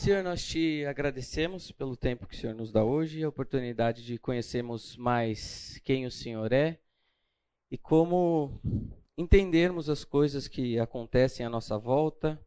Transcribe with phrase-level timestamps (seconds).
[0.00, 4.18] Senhor, nós te agradecemos pelo tempo que o Senhor nos dá hoje a oportunidade de
[4.18, 6.80] conhecermos mais quem o Senhor é
[7.70, 8.58] e como
[9.14, 12.40] entendermos as coisas que acontecem à nossa volta,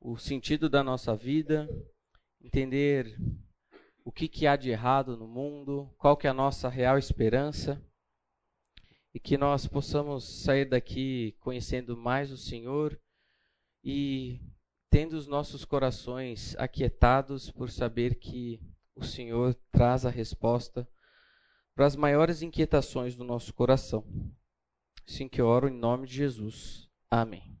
[0.00, 1.68] o sentido da nossa vida,
[2.40, 3.14] entender
[4.02, 7.84] o que, que há de errado no mundo, qual que é a nossa real esperança
[9.12, 12.98] e que nós possamos sair daqui conhecendo mais o Senhor
[13.84, 14.40] e
[14.90, 18.60] tendo os nossos corações aquietados por saber que
[18.94, 20.88] o Senhor traz a resposta
[21.74, 24.04] para as maiores inquietações do nosso coração.
[25.06, 26.88] Assim que oro em nome de Jesus.
[27.10, 27.56] Amém.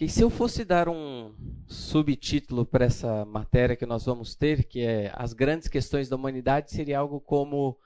[0.00, 1.34] E se eu fosse dar um
[1.66, 6.70] subtítulo para essa matéria que nós vamos ter, que é As Grandes Questões da Humanidade,
[6.70, 7.78] seria algo como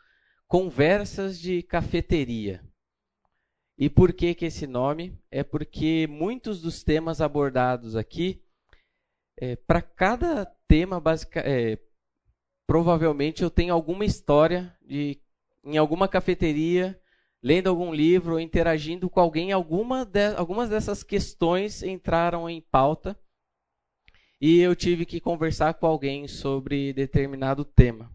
[0.47, 2.63] Conversas de Cafeteria.
[3.77, 5.19] E por que, que esse nome?
[5.31, 8.43] É porque muitos dos temas abordados aqui,
[9.37, 11.79] é, para cada tema, basic, é,
[12.67, 15.21] provavelmente eu tenho alguma história de
[15.65, 17.01] em alguma cafeteria,
[17.43, 23.19] lendo algum livro, interagindo com alguém, alguma de, algumas dessas questões entraram em pauta
[24.41, 28.15] e eu tive que conversar com alguém sobre determinado tema.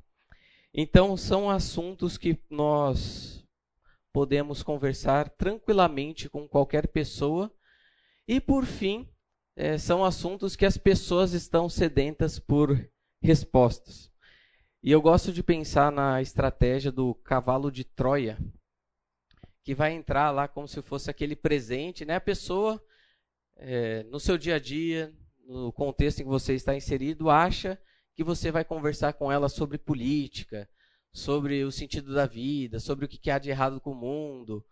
[0.72, 3.39] Então, são assuntos que nós
[4.12, 7.52] podemos conversar tranquilamente com qualquer pessoa.
[8.28, 9.08] E, por fim,
[9.56, 12.90] é, são assuntos que as pessoas estão sedentas por
[13.22, 14.10] respostas.
[14.82, 18.38] E eu gosto de pensar na estratégia do cavalo de Troia,
[19.64, 22.16] que vai entrar lá como se fosse aquele presente, né?
[22.16, 22.82] A pessoa,
[23.58, 25.14] é, no seu dia a dia,
[25.46, 27.78] no contexto em que você está inserido, acha
[28.16, 30.70] que você vai conversar com ela sobre política,
[31.12, 34.66] sobre o sentido da vida, sobre o que há de errado com o mundo,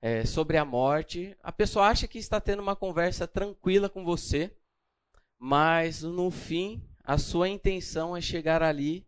[0.00, 4.54] é, sobre a morte, a pessoa acha que está tendo uma conversa tranquila com você,
[5.38, 9.06] mas no fim a sua intenção é chegar ali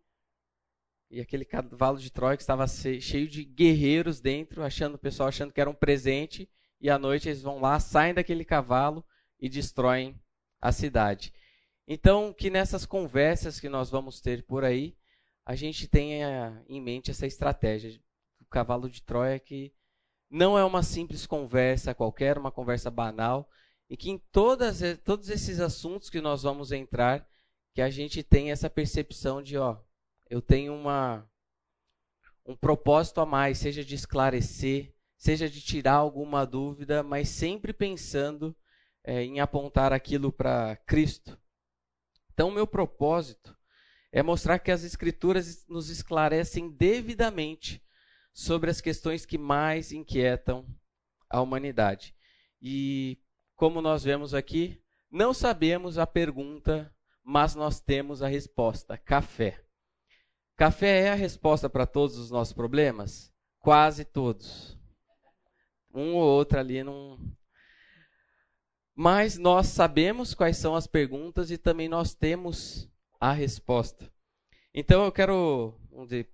[1.15, 5.53] e aquele cavalo de Troia que estava cheio de guerreiros dentro, achando o pessoal achando
[5.53, 6.49] que era um presente,
[6.81, 9.05] e à noite eles vão lá, saem daquele cavalo
[9.39, 10.21] e destroem
[10.61, 11.33] a cidade.
[11.87, 14.97] Então, que nessas conversas que nós vamos ter por aí,
[15.45, 18.01] a gente tenha em mente essa estratégia
[18.39, 19.73] do cavalo de Troia que
[20.31, 23.49] não é uma simples conversa qualquer, uma conversa banal,
[23.89, 27.29] e que em todas, todos esses assuntos que nós vamos entrar,
[27.75, 29.79] que a gente tenha essa percepção de, ó,
[30.29, 31.29] eu tenho uma
[32.47, 38.55] um propósito a mais, seja de esclarecer, seja de tirar alguma dúvida, mas sempre pensando
[39.03, 41.39] é, em apontar aquilo para Cristo.
[42.33, 43.57] Então, meu propósito
[44.15, 47.83] é mostrar que as Escrituras nos esclarecem devidamente
[48.33, 50.65] sobre as questões que mais inquietam
[51.29, 52.15] a humanidade.
[52.63, 53.19] E,
[53.57, 54.81] como nós vemos aqui,
[55.11, 56.95] não sabemos a pergunta,
[57.25, 59.61] mas nós temos a resposta: café.
[60.55, 63.35] Café é a resposta para todos os nossos problemas?
[63.59, 64.79] Quase todos.
[65.93, 67.19] Um ou outro ali não.
[68.95, 72.89] Mas nós sabemos quais são as perguntas e também nós temos
[73.25, 74.13] a resposta.
[74.75, 76.29] Então eu quero dizer,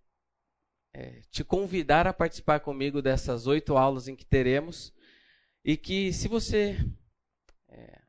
[0.92, 4.92] é, te convidar a participar comigo dessas oito aulas em que teremos
[5.64, 6.76] e que se você
[7.68, 8.02] é,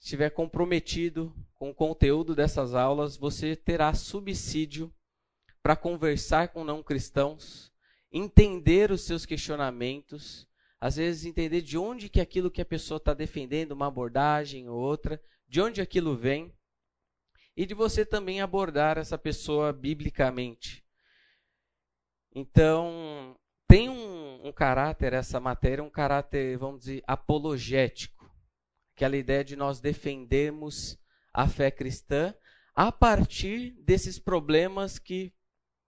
[0.00, 4.90] estiver comprometido com o conteúdo dessas aulas, você terá subsídio
[5.62, 7.70] para conversar com não cristãos,
[8.10, 10.48] entender os seus questionamentos,
[10.80, 14.78] às vezes entender de onde que aquilo que a pessoa está defendendo, uma abordagem ou
[14.78, 16.55] outra, de onde aquilo vem
[17.56, 20.84] e de você também abordar essa pessoa biblicamente.
[22.34, 23.34] Então,
[23.66, 28.30] tem um, um, caráter, essa matéria, um caráter, vamos dizer, apologético.
[28.94, 30.98] Aquela ideia de nós defendermos
[31.32, 32.34] a fé cristã
[32.74, 35.32] a partir desses problemas que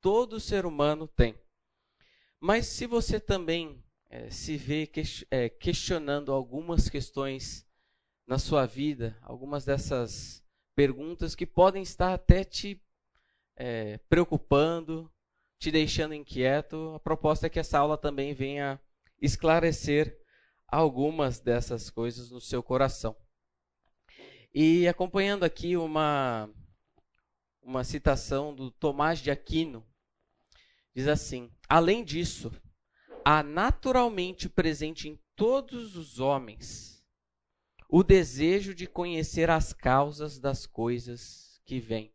[0.01, 1.39] todo ser humano tem.
[2.41, 4.91] Mas se você também é, se vê
[5.31, 7.67] é, questionando algumas questões
[8.27, 10.43] na sua vida, algumas dessas
[10.79, 12.81] perguntas que podem estar até te
[13.57, 15.13] é, preocupando,
[15.59, 16.93] te deixando inquieto.
[16.95, 18.81] A proposta é que essa aula também venha
[19.21, 20.17] esclarecer
[20.69, 23.17] algumas dessas coisas no seu coração.
[24.55, 26.49] E acompanhando aqui uma,
[27.61, 29.85] uma citação do Tomás de Aquino,
[30.95, 32.53] diz assim: Além disso,
[33.25, 36.98] há naturalmente presente em todos os homens
[37.89, 42.13] o desejo de conhecer as causas das coisas que vêm.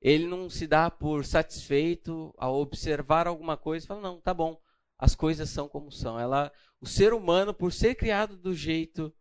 [0.00, 4.60] Ele não se dá por satisfeito ao observar alguma coisa e fala: não, tá bom,
[4.98, 6.18] as coisas são como são.
[6.18, 9.14] Ela, o ser humano, por ser criado do jeito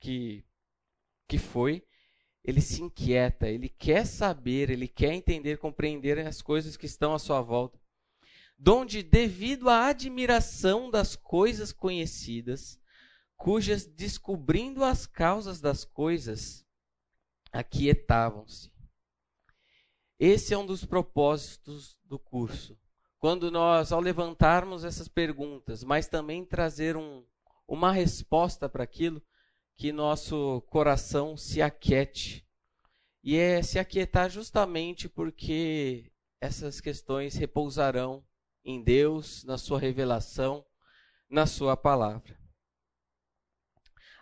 [0.00, 0.44] que,
[1.26, 1.84] que foi,
[2.44, 7.18] ele se inquieta, ele quer saber, ele quer entender, compreender as coisas que estão à
[7.18, 7.80] sua volta.
[8.58, 12.78] Donde, devido à admiração das coisas conhecidas,
[13.38, 16.66] cujas descobrindo as causas das coisas,
[17.52, 18.70] aquietavam-se.
[20.18, 22.76] Esse é um dos propósitos do curso.
[23.18, 27.24] Quando nós, ao levantarmos essas perguntas, mas também trazer um,
[27.66, 29.22] uma resposta para aquilo,
[29.76, 32.44] que nosso coração se aquiete.
[33.22, 38.24] E é se aquietar justamente porque essas questões repousarão
[38.64, 40.64] em Deus, na sua revelação,
[41.30, 42.36] na sua palavra.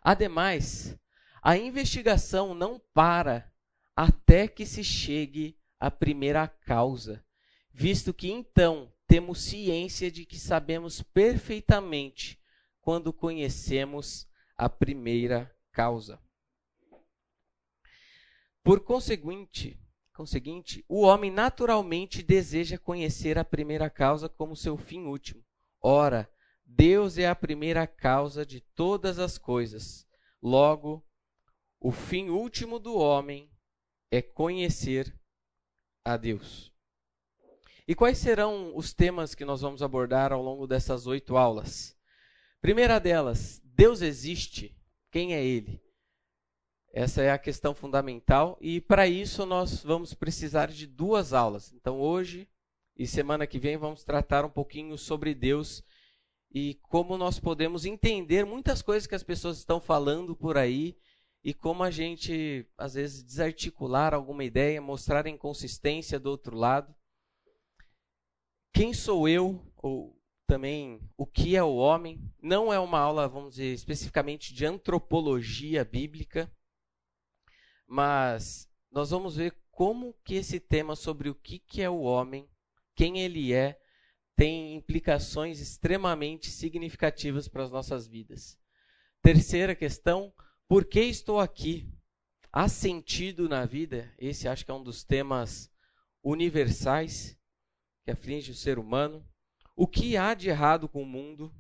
[0.09, 0.97] Ademais,
[1.43, 3.53] a investigação não para
[3.97, 7.27] até que se chegue à primeira causa,
[7.73, 12.41] visto que então temos ciência de que sabemos perfeitamente
[12.81, 16.21] quando conhecemos a primeira causa.
[18.63, 19.77] Por conseguinte,
[20.15, 25.43] conseguinte, o homem naturalmente deseja conhecer a primeira causa como seu fim último.
[25.81, 26.31] Ora,
[26.67, 30.05] Deus é a primeira causa de todas as coisas.
[30.43, 31.07] Logo,
[31.81, 33.51] o fim último do homem
[34.11, 35.17] é conhecer
[36.05, 36.73] a Deus.
[37.87, 41.97] E quais serão os temas que nós vamos abordar ao longo dessas oito aulas?
[42.61, 44.77] Primeira delas, Deus existe.
[45.13, 45.81] Quem é Ele?
[46.93, 51.73] Essa é a questão fundamental e para isso nós vamos precisar de duas aulas.
[51.73, 52.49] Então hoje
[52.97, 55.85] e semana que vem vamos tratar um pouquinho sobre Deus
[56.59, 60.97] e como nós podemos entender muitas coisas que as pessoas estão falando por aí
[61.45, 66.95] e como a gente às vezes desarticular alguma ideia, mostrar inconsistência do outro lado.
[68.73, 72.25] Quem sou eu ou também o que é o homem.
[72.41, 76.51] Não é uma aula, vamos dizer, especificamente de antropologia bíblica,
[77.87, 82.49] mas nós vamos ver como que esse tema sobre o que, que é o homem,
[82.95, 83.79] quem ele é,
[84.37, 88.59] tem implicações extremamente significativas para as nossas vidas.
[89.23, 90.33] Terceira questão,
[90.69, 91.91] por que estou aqui?
[92.53, 94.15] Há sentido na vida?
[94.19, 95.73] Esse acho que é um dos temas
[96.23, 97.37] universais
[98.05, 99.27] que aflige o ser humano
[99.77, 101.55] o que há de errado com o mundo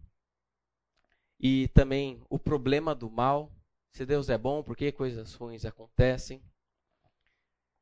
[1.38, 3.54] e também o problema do mal.
[3.90, 6.42] Se Deus é bom, por que coisas ruins acontecem?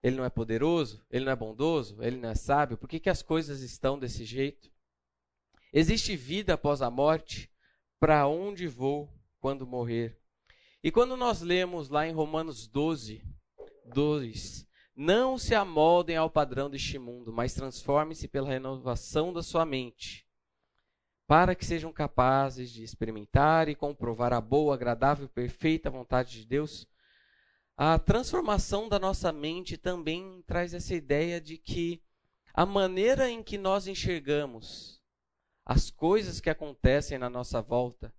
[0.03, 1.07] Ele não é poderoso?
[1.09, 2.03] Ele não é bondoso?
[2.03, 2.77] Ele não é sábio?
[2.77, 4.74] Por que, que as coisas estão desse jeito?
[5.77, 7.51] Existe vida após a morte?
[7.99, 10.17] Para onde vou quando morrer?
[10.83, 13.23] E quando nós lemos lá em Romanos 12,
[13.87, 20.25] 2, não se amoldem ao padrão deste mundo, mas transformem-se pela renovação da sua mente
[21.27, 26.47] para que sejam capazes de experimentar e comprovar a boa, agradável e perfeita vontade de
[26.47, 26.87] Deus.
[27.77, 32.03] A transformação da nossa mente também traz essa ideia de que
[32.53, 35.03] a maneira em que nós enxergamos
[35.65, 38.15] as coisas que acontecem na nossa volta,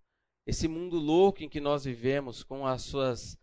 [0.45, 3.37] esse mundo louco em que nós vivemos, com as suas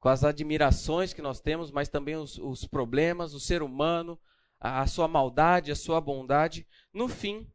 [0.00, 4.18] com as admirações que nós temos, mas também os, os problemas, o ser humano,
[4.58, 7.48] a, a sua maldade, a sua bondade, no fim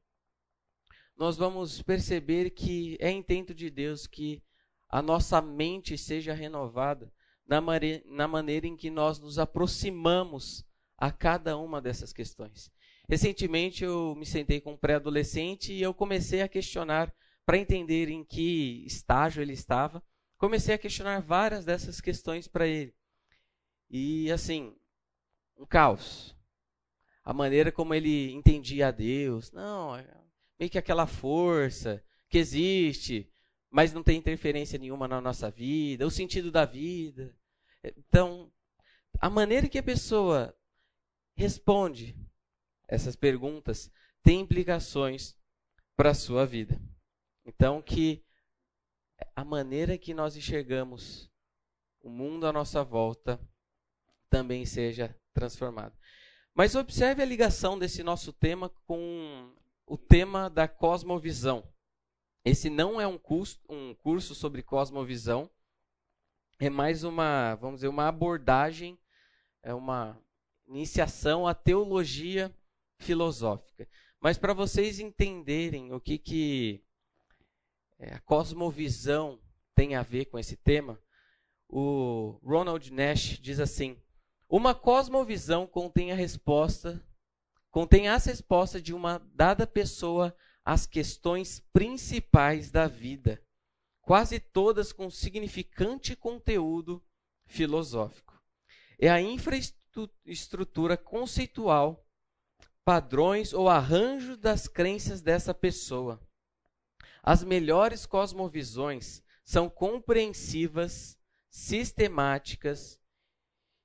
[1.17, 4.43] nós vamos perceber que é intento de Deus que
[4.87, 7.11] a nossa mente seja renovada
[7.45, 7.59] na,
[8.05, 10.63] na maneira em que nós nos aproximamos
[10.95, 12.71] a cada uma dessas questões.
[13.09, 17.13] Recentemente eu me sentei com um pré-adolescente e eu comecei a questionar,
[17.45, 20.03] para entender em que estágio ele estava,
[20.37, 22.93] comecei a questionar várias dessas questões para ele.
[23.89, 24.75] E assim,
[25.57, 26.35] um caos.
[27.23, 29.51] A maneira como ele entendia a Deus.
[29.53, 29.91] Não,
[30.59, 33.31] meio que aquela força que existe,
[33.69, 37.33] mas não tem interferência nenhuma na nossa vida, o sentido da vida.
[37.97, 38.51] Então,
[39.21, 40.53] a maneira que a pessoa
[41.35, 42.17] responde
[42.87, 43.91] essas perguntas
[44.23, 45.35] tem implicações
[45.95, 46.79] para a sua vida.
[47.45, 48.23] Então, que
[49.35, 51.29] a maneira que nós enxergamos
[52.01, 53.39] o mundo à nossa volta
[54.29, 55.93] também seja transformada.
[56.53, 59.53] Mas observe a ligação desse nosso tema com
[59.85, 61.63] o tema da cosmovisão.
[62.43, 65.49] Esse não é um curso, um curso sobre cosmovisão,
[66.59, 68.97] é mais uma, vamos dizer, uma abordagem,
[69.61, 70.19] é uma
[70.67, 72.53] iniciação à teologia
[72.99, 73.87] filosófica.
[74.19, 76.83] Mas para vocês entenderem o que, que
[77.99, 79.39] é, a cosmovisão
[79.75, 80.99] tem a ver com esse tema,
[81.69, 84.01] o Ronald Nash diz assim:
[84.49, 87.03] uma cosmovisão contém a resposta
[87.77, 90.35] contém as respostas de uma dada pessoa
[90.65, 93.39] as questões principais da vida,
[94.01, 97.01] quase todas com significante conteúdo
[97.45, 98.37] filosófico.
[98.99, 102.03] É a infraestrutura conceitual,
[102.87, 106.25] padrões ou arranjo das crenças dessa pessoa.
[107.21, 112.97] As melhores cosmovisões são compreensivas, sistemáticas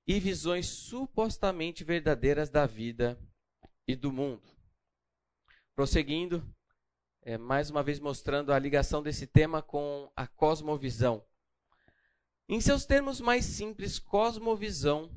[0.07, 3.19] e visões supostamente verdadeiras da vida
[3.89, 4.49] e do mundo.
[5.75, 6.55] Prosseguindo,
[7.23, 11.27] é, mais uma vez mostrando a ligação desse tema com a cosmovisão.
[12.49, 15.11] Em seus termos mais simples, cosmovisão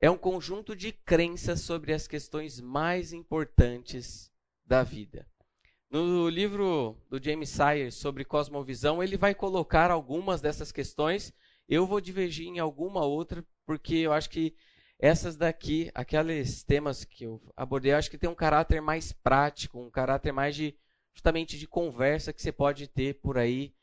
[0.00, 4.30] é um conjunto de crenças sobre as questões mais importantes
[4.64, 5.26] da vida.
[5.90, 11.32] No livro do James Sire sobre cosmovisão, ele vai colocar algumas dessas questões.
[11.68, 14.54] Eu vou divergir em alguma outra, porque eu acho que
[14.98, 19.80] essas daqui, aqueles temas que eu abordei, eu acho que tem um caráter mais prático,
[19.80, 20.76] um caráter mais de
[21.14, 23.74] justamente de conversa que você pode ter por aí,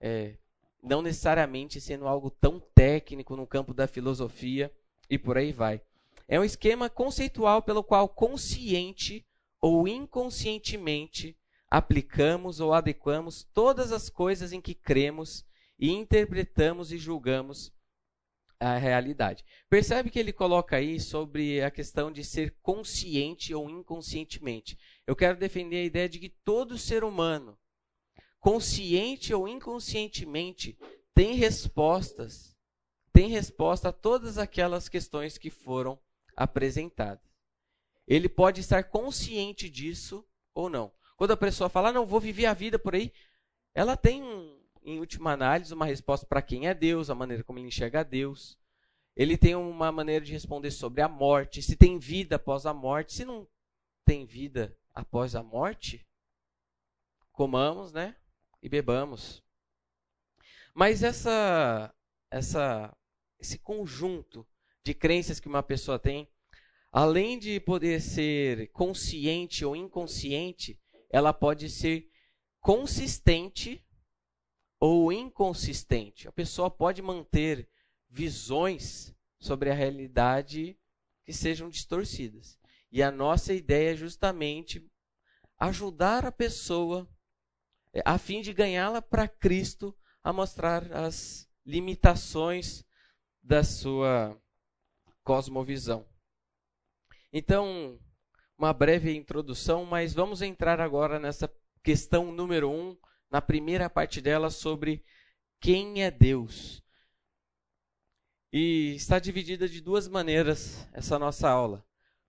[0.00, 0.36] é,
[0.82, 4.70] não necessariamente sendo algo tão técnico no campo da filosofia
[5.08, 5.80] e por aí vai.
[6.26, 9.26] É um esquema conceitual pelo qual consciente
[9.60, 11.36] ou inconscientemente
[11.70, 15.44] aplicamos ou adequamos todas as coisas em que cremos
[15.78, 17.72] e interpretamos e julgamos
[18.60, 19.44] a realidade.
[19.68, 24.78] Percebe que ele coloca aí sobre a questão de ser consciente ou inconscientemente.
[25.06, 27.58] Eu quero defender a ideia de que todo ser humano,
[28.40, 30.78] consciente ou inconscientemente,
[31.14, 32.53] tem respostas,
[33.14, 35.96] tem resposta a todas aquelas questões que foram
[36.36, 37.24] apresentadas.
[38.08, 40.92] Ele pode estar consciente disso ou não.
[41.16, 43.12] Quando a pessoa fala, ah, não, vou viver a vida por aí,
[43.72, 44.20] ela tem,
[44.82, 48.58] em última análise, uma resposta para quem é Deus, a maneira como ele enxerga Deus.
[49.14, 53.12] Ele tem uma maneira de responder sobre a morte, se tem vida após a morte,
[53.12, 53.46] se não
[54.04, 56.04] tem vida após a morte,
[57.30, 58.16] comamos, né?
[58.60, 59.40] E bebamos.
[60.74, 61.94] Mas essa,
[62.28, 62.92] essa,
[63.44, 64.46] esse conjunto
[64.82, 66.26] de crenças que uma pessoa tem,
[66.90, 72.08] além de poder ser consciente ou inconsciente, ela pode ser
[72.58, 73.86] consistente
[74.80, 76.26] ou inconsistente.
[76.26, 77.68] A pessoa pode manter
[78.08, 80.78] visões sobre a realidade
[81.24, 82.58] que sejam distorcidas.
[82.90, 84.90] E a nossa ideia é justamente
[85.58, 87.08] ajudar a pessoa,
[87.92, 92.84] é, a fim de ganhá-la para Cristo, a mostrar as limitações
[93.44, 94.34] da sua
[95.22, 96.08] cosmovisão.
[97.30, 98.00] Então,
[98.56, 102.96] uma breve introdução, mas vamos entrar agora nessa questão número um,
[103.30, 105.04] na primeira parte dela, sobre
[105.60, 106.82] quem é Deus.
[108.50, 111.84] E está dividida de duas maneiras essa nossa aula.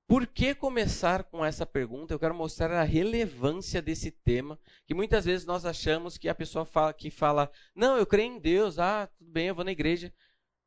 [0.07, 2.13] Por que começar com essa pergunta?
[2.13, 6.65] Eu quero mostrar a relevância desse tema, que muitas vezes nós achamos que a pessoa
[6.65, 10.13] fala que fala: "Não, eu creio em Deus, ah, tudo bem, eu vou na igreja".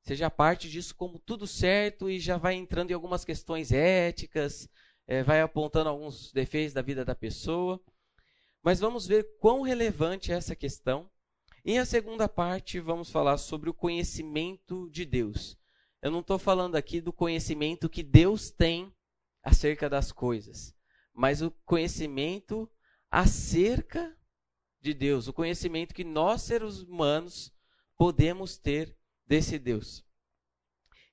[0.08, 4.66] Seja parte disso como tudo certo e já vai entrando em algumas questões éticas,
[5.06, 7.78] é, vai apontando alguns defeitos da vida da pessoa.
[8.62, 11.10] Mas vamos ver quão relevante é essa questão.
[11.62, 15.58] Em a segunda parte, vamos falar sobre o conhecimento de Deus.
[16.00, 18.90] Eu não estou falando aqui do conhecimento que Deus tem
[19.42, 20.74] acerca das coisas,
[21.12, 22.66] mas o conhecimento
[23.10, 24.16] acerca
[24.80, 27.52] de Deus, o conhecimento que nós, seres humanos,
[27.98, 28.97] podemos ter
[29.28, 30.04] desse Deus.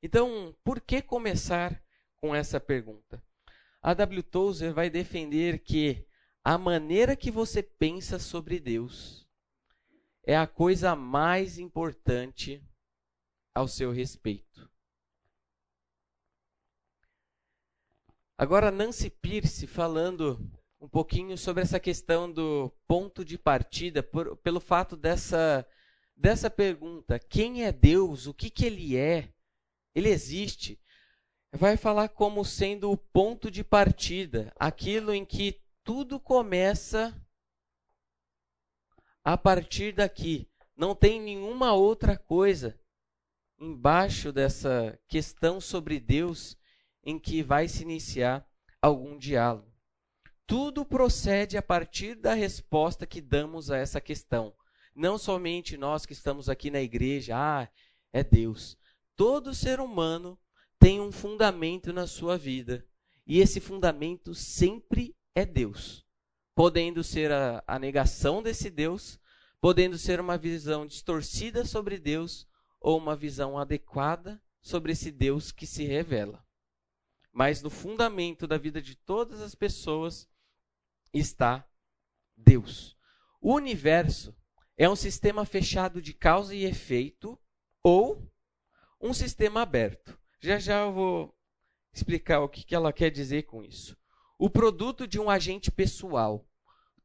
[0.01, 1.83] Então, por que começar
[2.15, 3.21] com essa pergunta?
[3.81, 4.23] A W.
[4.23, 6.07] Tozer vai defender que
[6.43, 9.27] a maneira que você pensa sobre Deus
[10.23, 12.63] é a coisa mais importante
[13.53, 14.69] ao seu respeito.
[18.37, 24.59] Agora, Nancy Pierce falando um pouquinho sobre essa questão do ponto de partida, por, pelo
[24.59, 25.65] fato dessa,
[26.15, 28.27] dessa pergunta: quem é Deus?
[28.27, 29.33] O que, que ele é?
[29.93, 30.79] Ele existe?
[31.51, 37.15] Vai falar como sendo o ponto de partida, aquilo em que tudo começa
[39.23, 40.49] a partir daqui.
[40.75, 42.77] Não tem nenhuma outra coisa
[43.57, 46.57] embaixo dessa questão sobre Deus
[47.03, 48.45] em que vai se iniciar
[48.81, 49.71] algum diálogo.
[50.45, 54.53] Tudo procede a partir da resposta que damos a essa questão.
[54.95, 57.67] Não somente nós que estamos aqui na igreja, ah,
[58.13, 58.77] é Deus.
[59.15, 60.39] Todo ser humano
[60.79, 62.85] tem um fundamento na sua vida.
[63.27, 66.05] E esse fundamento sempre é Deus.
[66.55, 69.19] Podendo ser a, a negação desse Deus,
[69.59, 72.47] podendo ser uma visão distorcida sobre Deus
[72.79, 76.45] ou uma visão adequada sobre esse Deus que se revela
[77.35, 80.25] mas no fundamento da vida de todas as pessoas
[81.13, 81.67] está
[82.33, 82.97] Deus.
[83.41, 84.33] O universo
[84.77, 87.39] é um sistema fechado de causa e efeito
[87.83, 88.29] ou
[89.01, 90.17] um sistema aberto.
[90.39, 91.35] Já já eu vou
[91.93, 93.97] explicar o que ela quer dizer com isso.
[94.37, 96.45] O produto de um agente pessoal.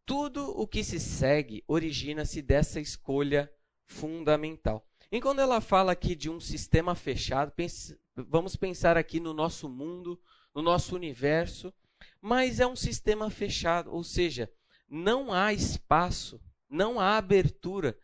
[0.05, 3.53] Tudo o que se segue origina-se dessa escolha
[3.87, 4.85] fundamental.
[5.13, 9.69] E quando ela fala aqui de um sistema fechado, pense, vamos pensar aqui no nosso
[9.69, 10.21] mundo,
[10.55, 11.73] no nosso universo,
[12.21, 14.51] mas é um sistema fechado, ou seja,
[14.89, 17.99] não há espaço, não há abertura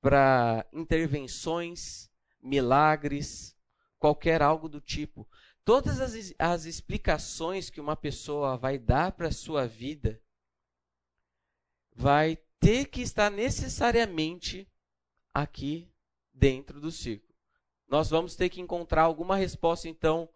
[0.00, 2.10] para intervenções,
[2.40, 3.56] milagres,
[3.98, 5.28] qualquer algo do tipo.
[5.64, 10.20] Todas as, as explicações que uma pessoa vai dar para a sua vida
[11.94, 14.68] vai ter que estar necessariamente
[15.34, 15.92] aqui
[16.32, 17.32] dentro do círculo.
[17.88, 20.28] Nós vamos ter que encontrar alguma resposta, então,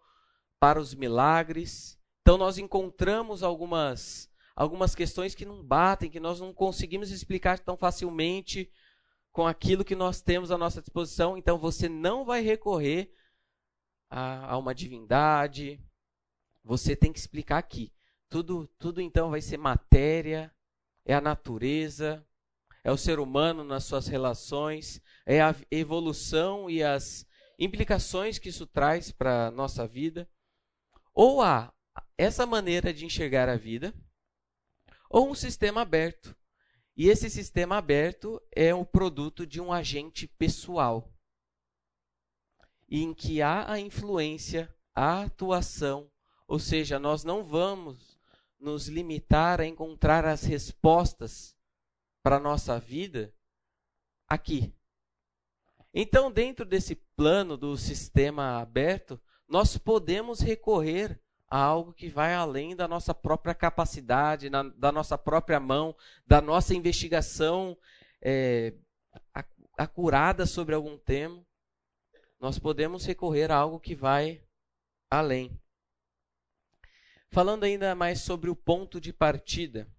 [0.59, 1.97] para os milagres.
[2.21, 7.77] Então, nós encontramos algumas, algumas questões que não batem, que nós não conseguimos explicar tão
[7.77, 8.71] facilmente
[9.31, 11.37] com aquilo que nós temos à nossa disposição.
[11.37, 13.13] Então, você não vai recorrer
[14.09, 15.79] a, a uma divindade.
[16.63, 17.93] Você tem que explicar aqui.
[18.29, 20.51] Tudo, tudo então vai ser matéria,
[21.05, 22.25] é a natureza,
[22.83, 27.27] é o ser humano nas suas relações, é a evolução e as
[27.59, 30.27] implicações que isso traz para a nossa vida.
[31.13, 31.71] Ou há
[32.17, 33.93] essa maneira de enxergar a vida,
[35.09, 36.35] ou um sistema aberto.
[36.95, 41.13] E esse sistema aberto é o produto de um agente pessoal
[42.89, 46.09] em que há a influência, a atuação,
[46.47, 48.17] ou seja, nós não vamos
[48.59, 51.55] nos limitar a encontrar as respostas
[52.23, 53.33] para a nossa vida
[54.27, 54.73] aqui.
[55.93, 62.75] Então, dentro desse plano do sistema aberto, nós podemos recorrer a algo que vai além
[62.75, 67.77] da nossa própria capacidade, na, da nossa própria mão, da nossa investigação
[68.21, 68.73] é,
[69.77, 71.47] acurada sobre algum tema
[72.39, 74.43] nós podemos recorrer a algo que vai
[75.09, 75.59] além.
[77.29, 79.89] Falando ainda mais sobre o ponto de partida.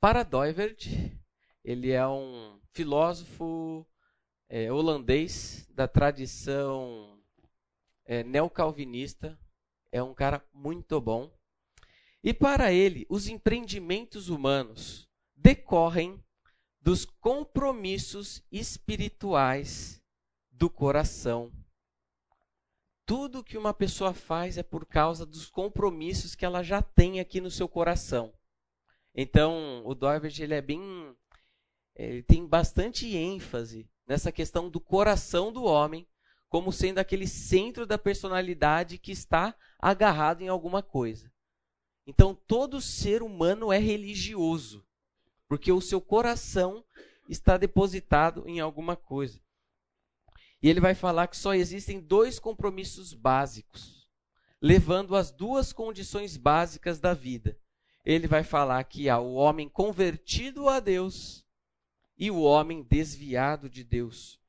[0.00, 0.86] Para Doivert,
[1.64, 3.86] ele é um filósofo
[4.48, 7.22] é, holandês da tradição
[8.04, 9.38] é, neocalvinista,
[9.92, 11.32] é um cara muito bom.
[12.22, 16.22] E para ele, os empreendimentos humanos decorrem
[16.80, 20.02] dos compromissos espirituais
[20.50, 21.52] do coração.
[23.06, 27.40] Tudo que uma pessoa faz é por causa dos compromissos que ela já tem aqui
[27.40, 28.32] no seu coração.
[29.14, 30.80] Então, o Doivert ele é bem
[31.96, 36.06] ele tem bastante ênfase nessa questão do coração do homem
[36.48, 41.32] como sendo aquele centro da personalidade que está agarrado em alguma coisa.
[42.06, 44.84] Então, todo ser humano é religioso,
[45.48, 46.84] porque o seu coração
[47.28, 49.40] está depositado em alguma coisa.
[50.62, 54.08] E ele vai falar que só existem dois compromissos básicos,
[54.60, 57.56] levando as duas condições básicas da vida.
[58.04, 61.46] Ele vai falar que há o homem convertido a Deus
[62.18, 64.39] e o homem desviado de Deus.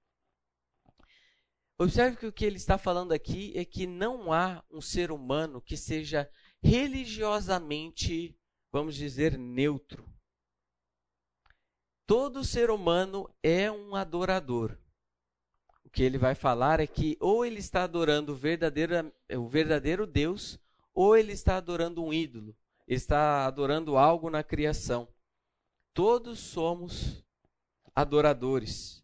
[1.81, 5.59] Observe que o que ele está falando aqui é que não há um ser humano
[5.59, 6.29] que seja
[6.61, 8.37] religiosamente,
[8.71, 10.07] vamos dizer, neutro.
[12.05, 14.77] Todo ser humano é um adorador
[15.91, 20.59] que ele vai falar é que ou ele está adorando o verdadeiro, o verdadeiro Deus,
[20.93, 22.55] ou ele está adorando um ídolo,
[22.87, 25.07] ele está adorando algo na criação.
[25.95, 27.25] Todos somos
[27.95, 29.00] adoradores.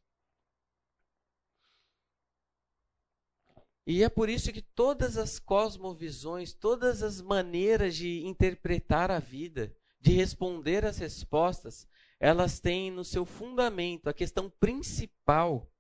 [3.89, 9.73] E é por isso que todas as cosmovisões, todas as maneiras de interpretar a vida,
[10.02, 11.88] de responder às respostas,
[12.19, 15.71] elas têm no seu fundamento a questão principal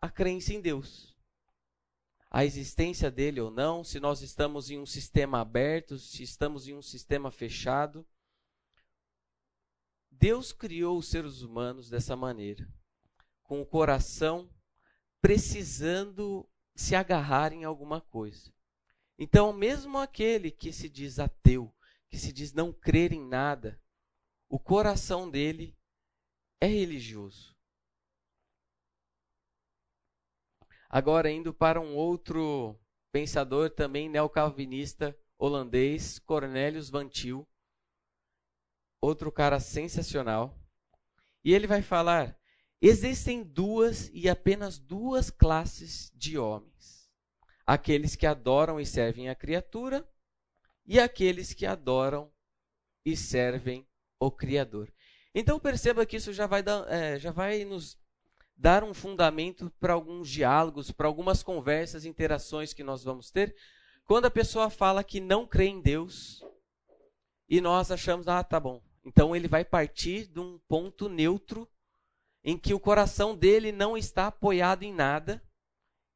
[0.00, 1.12] a crença em Deus.
[2.30, 6.74] A existência dele ou não, se nós estamos em um sistema aberto, se estamos em
[6.74, 8.06] um sistema fechado.
[10.08, 12.64] Deus criou os seres humanos dessa maneira,
[13.42, 14.48] com o coração
[15.24, 18.52] precisando se agarrar em alguma coisa.
[19.18, 21.74] Então, mesmo aquele que se diz ateu,
[22.10, 23.80] que se diz não crer em nada,
[24.50, 25.74] o coração dele
[26.60, 27.56] é religioso.
[30.90, 32.78] Agora, indo para um outro
[33.10, 37.48] pensador também neocalvinista holandês, Cornelius Van Til,
[39.00, 40.54] outro cara sensacional.
[41.42, 42.38] E ele vai falar:
[42.88, 47.10] existem duas e apenas duas classes de homens:
[47.66, 50.06] aqueles que adoram e servem a criatura
[50.86, 52.30] e aqueles que adoram
[53.04, 53.86] e servem
[54.18, 54.92] o Criador.
[55.34, 57.98] Então perceba que isso já vai, dar, é, já vai nos
[58.56, 63.54] dar um fundamento para alguns diálogos, para algumas conversas, interações que nós vamos ter,
[64.04, 66.42] quando a pessoa fala que não crê em Deus
[67.48, 68.82] e nós achamos, ah, tá bom.
[69.04, 71.68] Então ele vai partir de um ponto neutro
[72.44, 75.42] em que o coração dele não está apoiado em nada,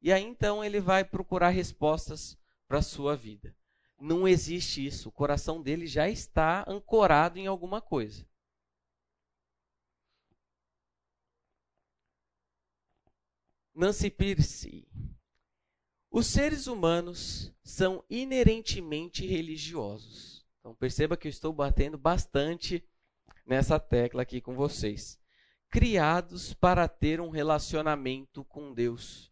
[0.01, 2.37] e aí então ele vai procurar respostas
[2.67, 3.55] para a sua vida.
[3.99, 5.09] Não existe isso.
[5.09, 8.25] O coração dele já está ancorado em alguma coisa.
[13.75, 14.87] Nancy Pierce.
[16.11, 20.45] Os seres humanos são inerentemente religiosos.
[20.59, 22.83] Então perceba que eu estou batendo bastante
[23.45, 25.18] nessa tecla aqui com vocês.
[25.69, 29.31] Criados para ter um relacionamento com Deus.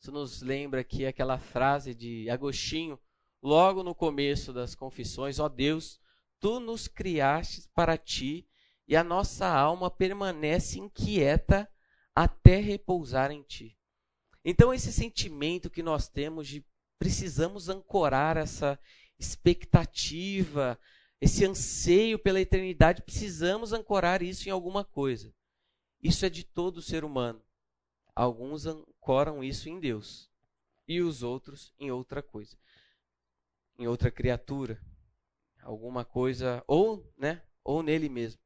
[0.00, 2.98] Isso nos lembra aqui aquela frase de Agostinho,
[3.42, 6.00] logo no começo das confissões: Ó oh Deus,
[6.38, 8.48] tu nos criaste para ti
[8.86, 11.68] e a nossa alma permanece inquieta
[12.14, 13.76] até repousar em ti.
[14.44, 16.64] Então, esse sentimento que nós temos de
[16.98, 18.78] precisamos ancorar essa
[19.18, 20.78] expectativa,
[21.20, 25.34] esse anseio pela eternidade, precisamos ancorar isso em alguma coisa.
[26.02, 27.42] Isso é de todo ser humano.
[28.14, 30.30] Alguns ancoram isso em Deus
[30.86, 32.56] e os outros em outra coisa,
[33.78, 34.80] em outra criatura,
[35.62, 38.40] alguma coisa ou, né, ou nele mesmo.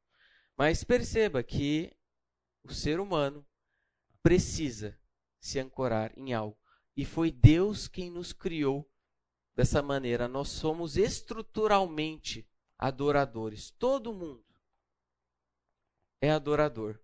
[0.57, 1.95] Mas perceba que
[2.63, 3.45] o ser humano
[4.21, 4.97] precisa
[5.39, 6.57] se ancorar em algo.
[6.95, 8.89] E foi Deus quem nos criou
[9.55, 10.27] dessa maneira.
[10.27, 12.47] Nós somos estruturalmente
[12.81, 13.69] adoradores.
[13.69, 14.43] Todo mundo
[16.19, 16.99] é adorador.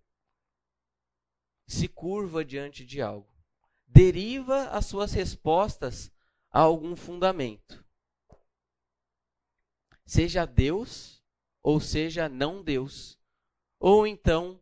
[1.66, 3.32] Se curva diante de algo.
[3.86, 6.12] Deriva as suas respostas
[6.50, 7.86] a algum fundamento.
[10.04, 11.22] Seja Deus
[11.62, 13.16] ou seja não Deus.
[13.78, 14.60] Ou então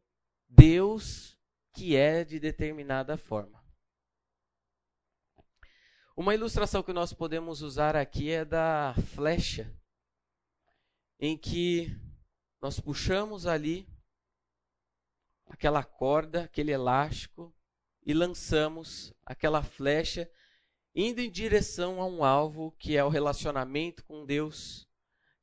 [0.49, 1.39] Deus
[1.73, 3.65] que é de determinada forma.
[6.17, 9.71] Uma ilustração que nós podemos usar aqui é da flecha,
[11.19, 11.91] em que
[12.61, 13.89] nós puxamos ali
[15.47, 17.55] aquela corda, aquele elástico
[18.05, 20.31] e lançamos aquela flecha
[20.95, 24.89] indo em direção a um alvo que é o relacionamento com Deus,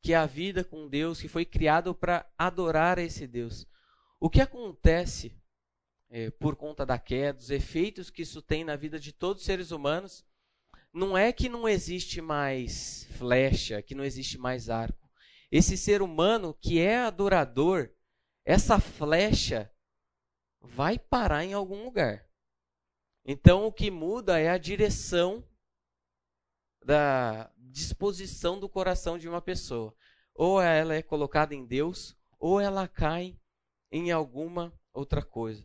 [0.01, 3.67] que é a vida com Deus, que foi criado para adorar esse Deus.
[4.19, 5.39] O que acontece
[6.09, 9.45] é, por conta da queda, dos efeitos que isso tem na vida de todos os
[9.45, 10.25] seres humanos,
[10.91, 15.02] não é que não existe mais flecha, que não existe mais arco.
[15.55, 17.87] Esse ser humano que é adorador,
[18.43, 19.71] essa flecha
[20.59, 22.27] vai parar em algum lugar.
[23.23, 25.47] Então o que muda é a direção
[26.83, 29.95] da disposição do coração de uma pessoa.
[30.33, 33.39] Ou ela é colocada em Deus, ou ela cai
[33.91, 35.63] em alguma outra coisa.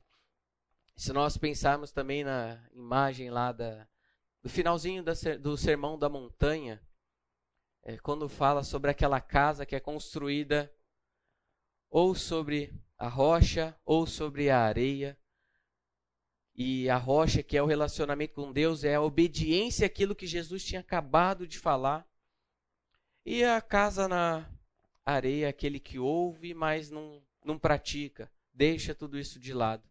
[0.96, 3.88] Se nós pensarmos também na imagem lá da,
[4.42, 6.86] do finalzinho da, do Sermão da Montanha,
[7.88, 10.70] é, quando fala sobre aquela casa que é construída
[11.88, 15.18] ou sobre a rocha ou sobre a areia,
[16.54, 20.62] e a rocha, que é o relacionamento com Deus, é a obediência àquilo que Jesus
[20.64, 22.06] tinha acabado de falar.
[23.24, 24.52] E a casa na
[25.02, 29.88] areia, aquele que ouve, mas não, não pratica, deixa tudo isso de lado.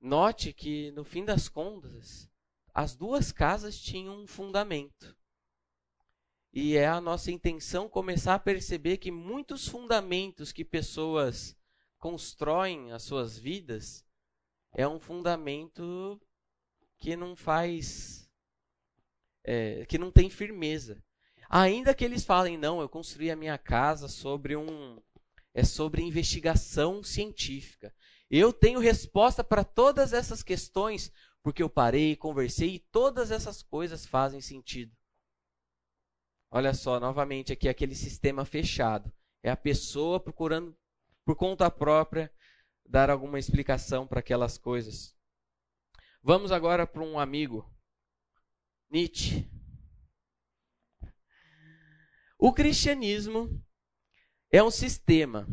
[0.00, 2.30] Note que, no fim das contas,
[2.72, 5.17] as duas casas tinham um fundamento.
[6.52, 11.56] E é a nossa intenção começar a perceber que muitos fundamentos que pessoas
[11.98, 14.04] constroem as suas vidas
[14.72, 16.20] é um fundamento
[16.98, 18.28] que não faz.
[19.44, 21.02] É, que não tem firmeza.
[21.48, 25.00] Ainda que eles falem, não, eu construí a minha casa sobre um.
[25.54, 27.92] É sobre investigação científica.
[28.30, 31.10] Eu tenho resposta para todas essas questões,
[31.42, 34.94] porque eu parei, conversei e todas essas coisas fazem sentido.
[36.50, 39.12] Olha só, novamente aqui aquele sistema fechado.
[39.42, 40.76] É a pessoa procurando
[41.24, 42.32] por conta própria
[42.86, 45.14] dar alguma explicação para aquelas coisas.
[46.22, 47.70] Vamos agora para um amigo,
[48.90, 49.48] Nietzsche.
[52.38, 53.62] O cristianismo
[54.50, 55.46] é um sistema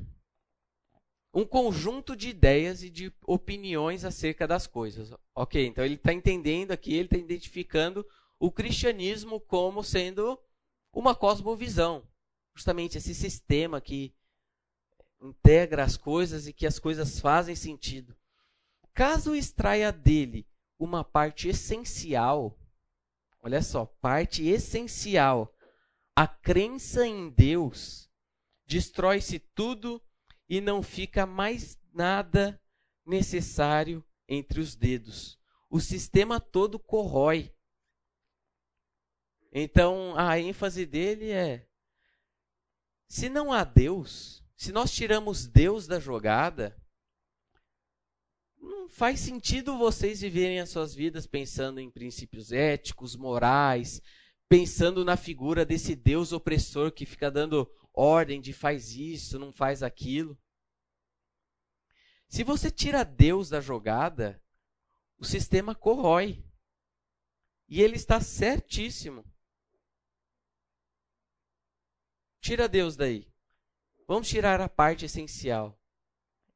[1.36, 5.13] um conjunto de ideias e de opiniões acerca das coisas.
[5.36, 8.08] Ok, então ele está entendendo aqui, ele está identificando
[8.39, 10.39] o cristianismo como sendo
[10.95, 12.08] uma cosmovisão.
[12.55, 14.15] Justamente esse sistema que
[15.21, 18.15] integra as coisas e que as coisas fazem sentido.
[18.93, 20.47] Caso extraia dele
[20.79, 22.58] uma parte essencial,
[23.41, 25.53] olha só, parte essencial
[26.15, 28.10] a crença em Deus,
[28.65, 30.01] destrói-se tudo
[30.47, 32.60] e não fica mais nada
[33.05, 35.38] necessário entre os dedos.
[35.69, 37.53] O sistema todo corrói.
[39.58, 41.65] Então, a ênfase dele é:
[43.08, 46.76] se não há Deus, se nós tiramos Deus da jogada,
[48.60, 54.02] não faz sentido vocês viverem as suas vidas pensando em princípios éticos, morais,
[54.50, 59.82] pensando na figura desse Deus opressor que fica dando ordem de faz isso, não faz
[59.82, 60.38] aquilo.
[62.28, 64.44] Se você tira Deus da jogada,
[65.18, 66.44] o sistema corrói.
[67.70, 69.24] E ele está certíssimo.
[72.45, 73.27] Tira Deus daí.
[74.08, 75.81] Vamos tirar a parte essencial.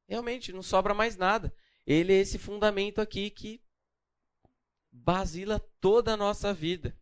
[0.08, 1.52] Realmente não sobra mais nada.
[1.84, 3.60] Ele é esse fundamento aqui que
[4.92, 6.96] basila toda a nossa vida.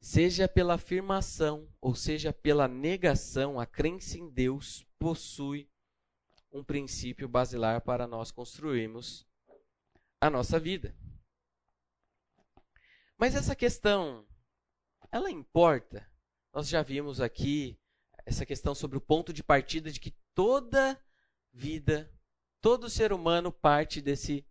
[0.00, 5.70] Seja pela afirmação ou seja pela negação, a crença em Deus possui
[6.50, 9.26] um princípio basilar para nós construirmos
[10.18, 10.96] a nossa vida.
[13.18, 14.26] Mas essa questão,
[15.10, 16.10] ela importa?
[16.52, 17.78] Nós já vimos aqui
[18.26, 21.00] essa questão sobre o ponto de partida de que toda
[21.52, 22.12] vida,
[22.60, 24.44] todo ser humano parte desse,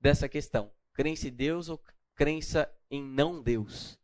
[0.00, 1.82] dessa questão: crença em Deus ou
[2.14, 3.98] crença em não Deus.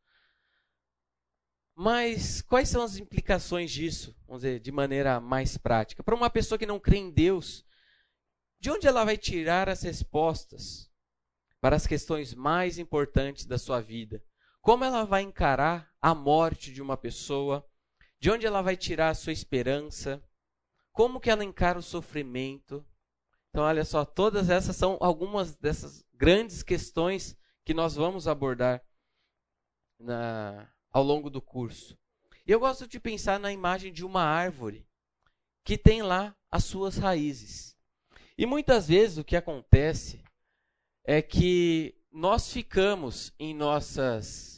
[1.75, 6.03] Mas quais são as implicações disso, vamos dizer, de maneira mais prática?
[6.03, 7.65] Para uma pessoa que não crê em Deus,
[8.61, 10.91] de onde ela vai tirar as respostas
[11.63, 14.23] para as questões mais importantes da sua vida?
[14.63, 17.69] Como ela vai encarar a morte de uma pessoa?
[18.21, 20.23] De onde ela vai tirar a sua esperança?
[20.93, 22.87] Como que ela encara o sofrimento?
[23.51, 28.81] Então, olha só, todas essas são algumas dessas grandes questões que nós vamos abordar
[29.99, 31.99] na, ao longo do curso.
[32.47, 34.87] Eu gosto de pensar na imagem de uma árvore
[35.65, 37.77] que tem lá as suas raízes.
[38.39, 40.23] E muitas vezes o que acontece
[41.05, 44.53] é que nós ficamos em nossas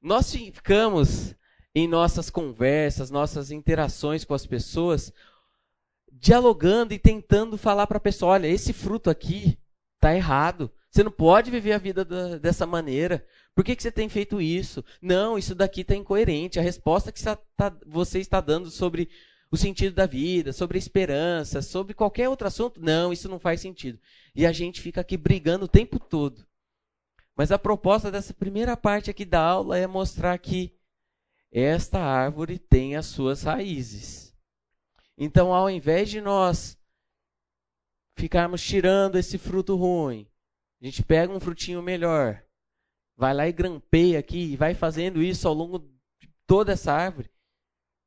[0.00, 1.32] Nós ficamos
[1.72, 5.12] em nossas conversas, nossas interações com as pessoas,
[6.10, 9.56] dialogando e tentando falar para a pessoa: olha, esse fruto aqui
[9.94, 10.68] está errado.
[10.90, 13.24] Você não pode viver a vida da, dessa maneira.
[13.54, 14.84] Por que, que você tem feito isso?
[15.00, 16.58] Não, isso daqui está incoerente.
[16.58, 19.08] A resposta que tá, você está dando sobre
[19.52, 23.60] o sentido da vida, sobre a esperança, sobre qualquer outro assunto, não, isso não faz
[23.60, 24.00] sentido.
[24.34, 26.46] E a gente fica aqui brigando o tempo todo.
[27.36, 30.74] Mas a proposta dessa primeira parte aqui da aula é mostrar que
[31.50, 34.34] esta árvore tem as suas raízes.
[35.18, 36.78] Então, ao invés de nós
[38.16, 40.26] ficarmos tirando esse fruto ruim,
[40.80, 42.42] a gente pega um frutinho melhor,
[43.14, 47.30] vai lá e grampeia aqui e vai fazendo isso ao longo de toda essa árvore.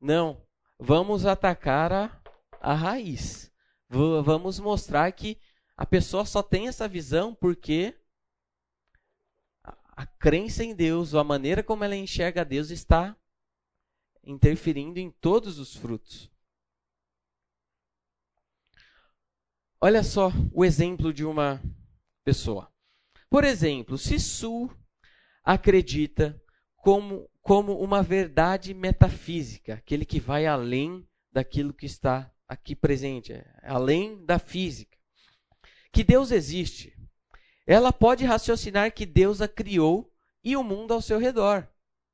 [0.02, 0.45] Não,
[0.80, 2.22] vamos atacar a,
[2.60, 3.52] a raiz.
[3.90, 5.40] V vamos mostrar que
[5.78, 7.96] a pessoa só tem essa visão porque
[9.96, 13.16] a crença em Deus, ou a maneira como ela enxerga Deus, está
[14.24, 16.30] interferindo em todos os frutos.
[19.80, 21.62] Olha só o exemplo de uma
[22.24, 22.74] pessoa.
[23.30, 24.70] Por exemplo, se Su
[25.44, 26.42] acredita
[26.78, 34.26] como, como uma verdade metafísica, aquele que vai além daquilo que está aqui presente, além
[34.26, 34.98] da física,
[35.92, 36.98] que Deus existe,
[37.68, 40.12] ela pode raciocinar que Deus a criou
[40.44, 41.68] e o mundo ao seu redor.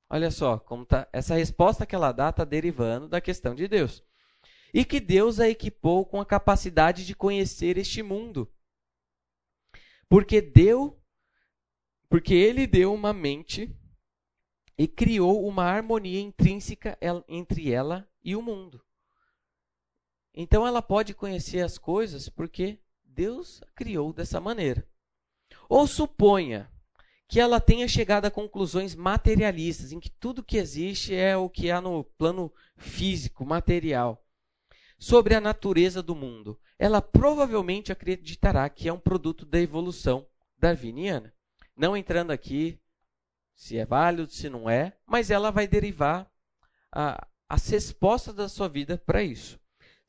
[0.10, 4.04] Olha só, como tá, essa resposta que ela dá está derivando da questão de Deus.
[4.74, 8.52] E que Deus a equipou com a capacidade de conhecer este mundo.
[10.10, 11.02] Porque deu,
[12.10, 13.74] porque ele deu uma mente
[14.82, 18.84] e criou uma harmonia intrínseca entre ela e o mundo.
[20.34, 24.84] Então ela pode conhecer as coisas porque Deus a criou dessa maneira.
[25.70, 26.68] Ou suponha
[27.28, 31.70] que ela tenha chegado a conclusões materialistas, em que tudo que existe é o que
[31.70, 34.26] há no plano físico, material,
[34.98, 36.60] sobre a natureza do mundo.
[36.80, 40.26] Ela provavelmente acreditará que é um produto da evolução
[40.58, 41.32] darwiniana.
[41.78, 42.82] Não entrando aqui
[43.62, 46.28] se é válido, se não é, mas ela vai derivar
[46.92, 49.60] a, as respostas da sua vida para isso,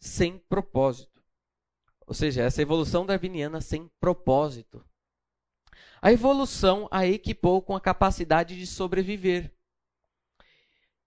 [0.00, 1.22] sem propósito.
[2.06, 4.82] Ou seja, essa evolução darwiniana sem propósito.
[6.00, 9.54] A evolução a equipou com a capacidade de sobreviver.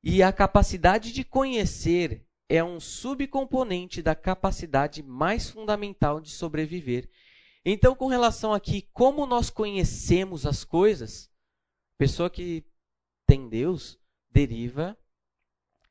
[0.04, 7.10] E a capacidade de conhecer é um subcomponente da capacidade mais fundamental de sobreviver.
[7.66, 11.34] Então, com relação aqui, como nós conhecemos as coisas,
[11.98, 12.66] pessoa que
[13.26, 14.98] tem Deus deriva,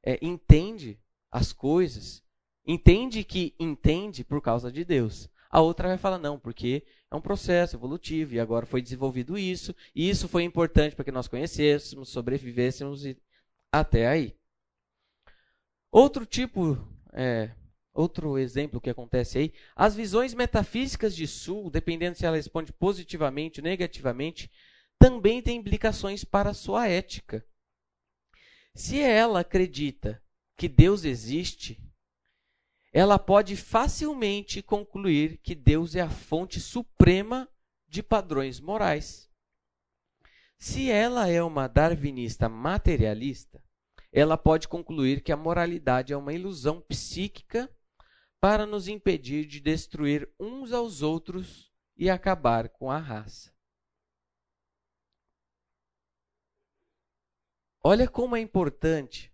[0.02, 2.22] é, entende as coisas,
[2.66, 5.28] entende que entende por causa de Deus.
[5.50, 9.74] A outra vai falar, não, porque é um processo evolutivo e agora foi desenvolvido isso,
[9.94, 13.16] e isso foi importante para que nós conhecêssemos, sobrevivêssemos e
[13.70, 14.36] até aí.
[15.90, 16.76] Outro tipo,
[17.12, 17.52] é,
[17.92, 23.60] outro exemplo que acontece aí, as visões metafísicas de Sul, dependendo se ela responde positivamente
[23.60, 24.50] ou negativamente,
[25.04, 27.46] também têm implicações para a sua ética.
[28.74, 30.24] Se ela acredita
[30.56, 31.78] que Deus existe,
[32.90, 37.46] ela pode facilmente concluir que Deus é a fonte suprema
[37.86, 39.30] de padrões morais.
[40.56, 43.62] Se ela é uma darwinista materialista,
[44.10, 47.70] ela pode concluir que a moralidade é uma ilusão psíquica
[48.40, 53.53] para nos impedir de destruir uns aos outros e acabar com a raça.
[57.86, 59.30] Olha como é importante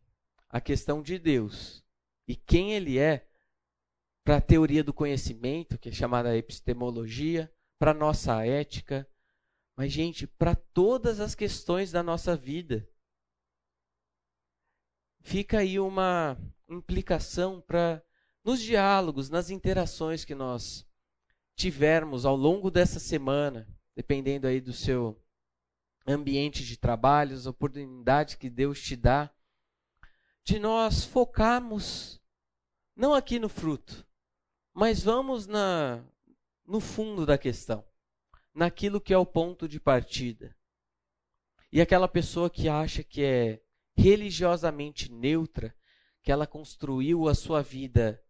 [0.49, 1.85] a questão de Deus
[2.27, 3.31] e quem ele é
[4.25, 9.09] para a teoria do conhecimento, que é chamada epistemologia, para a nossa ética,
[9.77, 12.87] mas, gente, para todas as questões da nossa vida.
[15.21, 16.37] Fica aí uma
[16.69, 18.03] implicação para
[18.45, 20.85] nos diálogos, nas interações que nós
[21.55, 25.23] tivermos ao longo dessa semana, dependendo aí do seu
[26.07, 29.31] ambiente de trabalho, as oportunidades que Deus te dá,
[30.45, 32.21] de nós focarmos
[32.97, 34.07] não aqui no fruto,
[34.75, 36.05] mas vamos na
[36.67, 37.85] no fundo da questão,
[38.55, 40.57] naquilo que é o ponto de partida.
[41.73, 43.61] E aquela pessoa que acha que é
[43.97, 45.75] religiosamente neutra,
[46.23, 48.23] que ela construiu a sua vida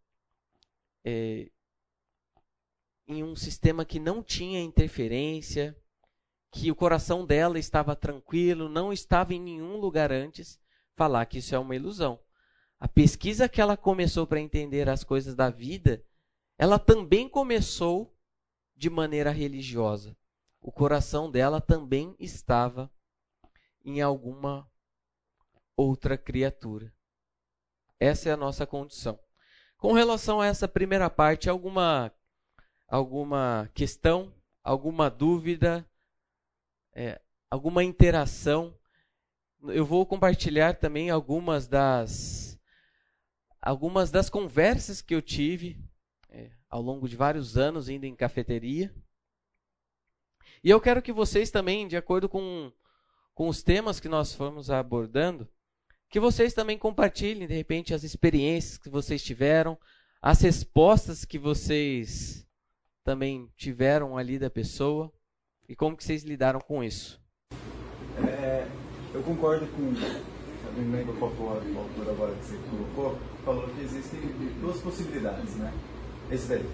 [1.05, 1.51] é,
[3.07, 5.77] em um sistema que não tinha interferência,
[6.51, 10.59] que o coração dela estava tranquilo, não estava em nenhum lugar antes,
[10.95, 12.19] falar que isso é uma ilusão.
[12.79, 16.05] A pesquisa que ela começou para entender as coisas da vida,
[16.59, 18.17] ela também começou
[18.75, 20.17] de maneira religiosa.
[20.61, 22.91] O coração dela também estava
[23.85, 24.71] em alguma
[25.77, 26.93] outra criatura.
[27.99, 29.19] Essa é a nossa condição.
[29.77, 32.13] Com relação a essa primeira parte, alguma
[32.89, 35.89] alguma questão, alguma dúvida,
[36.94, 38.74] é, alguma interação.
[39.64, 42.59] Eu vou compartilhar também algumas das
[43.61, 45.79] algumas das conversas que eu tive
[46.31, 48.94] é, ao longo de vários anos indo em cafeteria.
[50.64, 52.72] E eu quero que vocês também, de acordo com,
[53.35, 55.48] com os temas que nós fomos abordando,
[56.09, 59.79] que vocês também compartilhem, de repente, as experiências que vocês tiveram,
[60.20, 62.46] as respostas que vocês
[63.03, 65.12] também tiveram ali da pessoa.
[65.71, 67.23] E como que vocês lidaram com isso?
[68.27, 68.67] É,
[69.15, 69.83] eu concordo com.
[69.83, 74.21] Eu não lembro qual foi o autor agora que você colocou, falou que existem
[74.61, 75.73] duas possibilidades, né?
[76.29, 76.65] Esse daí.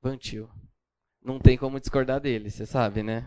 [0.00, 0.48] Bantil.
[1.20, 3.26] Não tem como discordar dele, você sabe, né?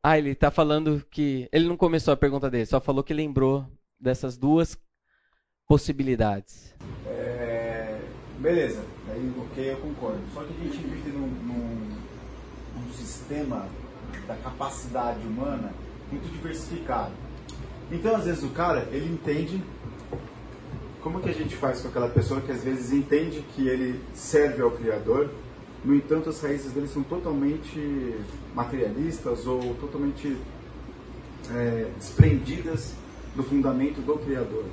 [0.00, 1.48] Ah, ele está falando que.
[1.52, 3.66] Ele não começou a pergunta dele, só falou que lembrou
[3.98, 4.78] dessas duas
[5.66, 6.72] possibilidades.
[7.08, 8.00] É,
[8.38, 10.22] beleza, aí ok, eu concordo.
[10.32, 11.75] Só que a gente vive num, num
[12.88, 13.66] um sistema
[14.26, 15.72] da capacidade humana
[16.10, 17.12] muito diversificado.
[17.90, 19.62] Então, às vezes, o cara, ele entende
[21.02, 24.60] como que a gente faz com aquela pessoa que às vezes entende que ele serve
[24.62, 25.30] ao Criador,
[25.84, 28.14] no entanto, as raízes dele são totalmente
[28.52, 30.36] materialistas ou totalmente
[31.48, 32.92] é, desprendidas
[33.36, 34.64] do fundamento do Criador.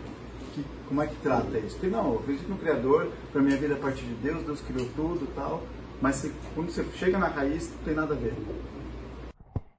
[0.55, 1.75] Que, como é que trata isso?
[1.75, 4.59] Porque não, eu acredito no Criador, para minha vida é a partir de Deus, Deus
[4.61, 5.61] criou tudo tal,
[6.03, 6.21] mas
[6.53, 8.33] quando você chega na raiz, não tem nada a ver.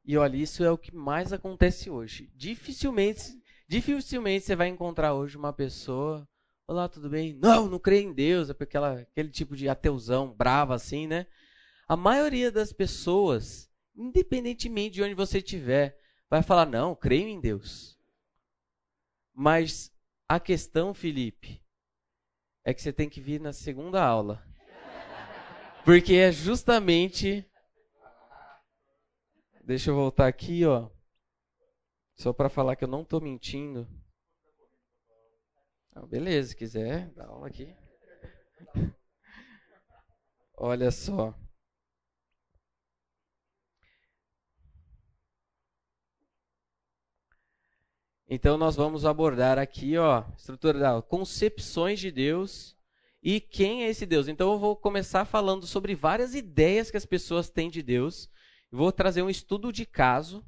[0.07, 2.33] E olha, isso é o que mais acontece hoje.
[2.35, 6.27] Dificilmente, dificilmente você vai encontrar hoje uma pessoa.
[6.67, 7.35] Olá, tudo bem?
[7.35, 11.27] Não, não creio em Deus, é aquela, aquele tipo de ateuzão brava assim, né?
[11.87, 15.94] A maioria das pessoas, independentemente de onde você estiver,
[16.31, 17.98] vai falar: não, creio em Deus.
[19.35, 19.92] Mas
[20.27, 21.63] a questão, Felipe,
[22.65, 24.42] é que você tem que vir na segunda aula.
[25.85, 27.47] Porque é justamente.
[29.63, 30.89] Deixa eu voltar aqui, ó.
[32.17, 33.87] Só para falar que eu não estou mentindo.
[35.95, 37.75] Ah, beleza, se quiser, dá aula aqui.
[40.57, 41.35] Olha só.
[48.27, 52.75] Então nós vamos abordar aqui, ó, estrutura da concepções de Deus
[53.25, 54.29] e quem é esse Deus.
[54.29, 58.29] Então eu vou começar falando sobre várias ideias que as pessoas têm de Deus.
[58.70, 60.44] Vou trazer um estudo de caso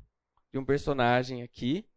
[0.53, 1.89] de um personagem aqui.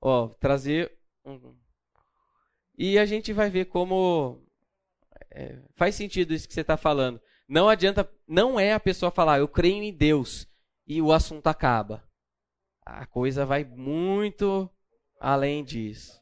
[0.00, 0.92] Ó, trazer
[1.24, 1.56] um.
[2.76, 4.44] E a gente vai ver como
[5.30, 7.20] é, faz sentido isso que você está falando.
[7.48, 10.48] Não adianta, não é a pessoa falar, eu creio em Deus
[10.84, 12.02] e o assunto acaba.
[12.84, 14.68] A coisa vai muito
[15.20, 16.20] além disso.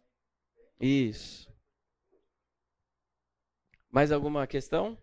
[0.79, 1.56] Isso.
[3.97, 4.95] Mais alguma questão?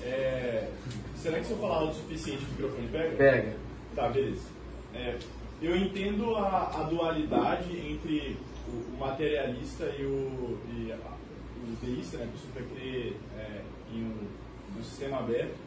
[0.00, 0.70] É,
[1.14, 3.16] será que se eu falar o suficiente o microfone pega?
[3.16, 3.56] Pega.
[3.94, 4.46] Tá, beleza.
[4.94, 5.18] É,
[5.60, 12.16] eu entendo a, a, dualidade entre o, o materialista e o, e a, o deísta,
[12.16, 13.60] né, que super crê é,
[13.92, 15.58] em um, um sistema aberto,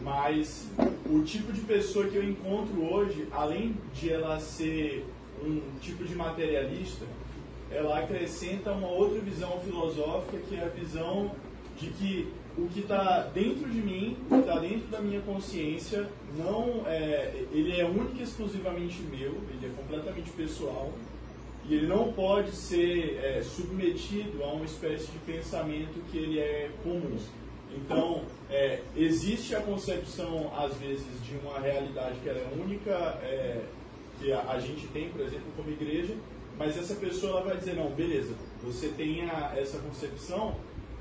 [0.00, 0.70] mas
[1.04, 5.04] o tipo de pessoa que eu encontro hoje, além de ela ser
[5.44, 7.04] um tipo de materialista,
[7.70, 11.30] ela acrescenta uma outra visão filosófica que é a visão
[11.78, 16.08] de que o que está dentro de mim, o que está dentro da minha consciência,
[16.36, 20.92] não é, ele é único e exclusivamente meu, ele é completamente pessoal
[21.68, 26.70] e ele não pode ser é, submetido a uma espécie de pensamento que ele é
[26.82, 27.16] comum.
[27.76, 32.90] Então, é, existe a concepção, às vezes, de uma realidade que ela é única,
[33.22, 33.62] é,
[34.18, 36.14] que a, a, gente tem, por exemplo, como igreja,
[36.60, 40.54] mas essa pessoa ela vai dizer, não, beleza, você tem a, essa concepção,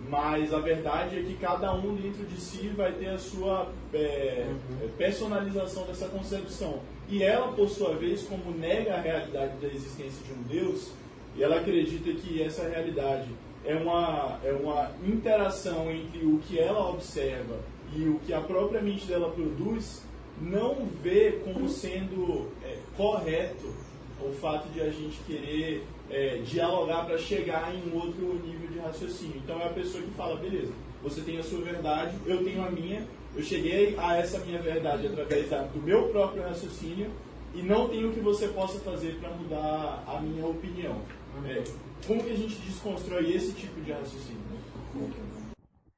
[0.08, 4.48] mas a verdade é que cada um dentro de si vai ter a sua é,
[4.48, 4.86] uhum.
[4.86, 6.80] É, personalização dessa concepção.
[7.10, 10.94] E ela, por sua vez, como nega a realidade da existência de um Deus,
[11.36, 13.28] e ela acredita que essa realidade
[13.66, 17.60] é uma, é uma interação entre o que ela observa
[17.94, 20.06] e o que a própria mente dela produz,
[20.42, 23.89] não vê como sendo é, correto
[24.22, 29.38] o fato de a gente querer é, dialogar para chegar em outro nível de raciocínio.
[29.44, 32.70] Então é a pessoa que fala, beleza, você tem a sua verdade, eu tenho a
[32.70, 33.06] minha,
[33.36, 37.12] eu cheguei a essa minha verdade através da, do meu próprio raciocínio
[37.54, 41.02] e não tenho o que você possa fazer para mudar a minha opinião.
[41.46, 41.64] É,
[42.06, 44.40] como que a gente desconstrói esse tipo de raciocínio?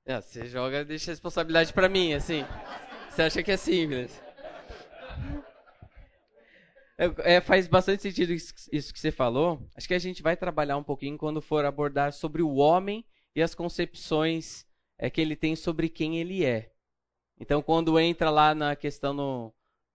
[0.06, 2.44] É, você joga, deixa a responsabilidade para mim, assim.
[3.10, 4.22] Você acha que é simples?
[7.02, 8.54] É, é, faz bastante sentido isso,
[8.93, 9.68] que você falou.
[9.76, 13.04] Acho que a gente vai trabalhar um pouquinho quando for abordar sobre o homem
[13.36, 14.68] e as concepções
[14.99, 16.72] é, que ele tem sobre quem ele é.
[17.39, 19.52] Então, quando entra lá na questão no,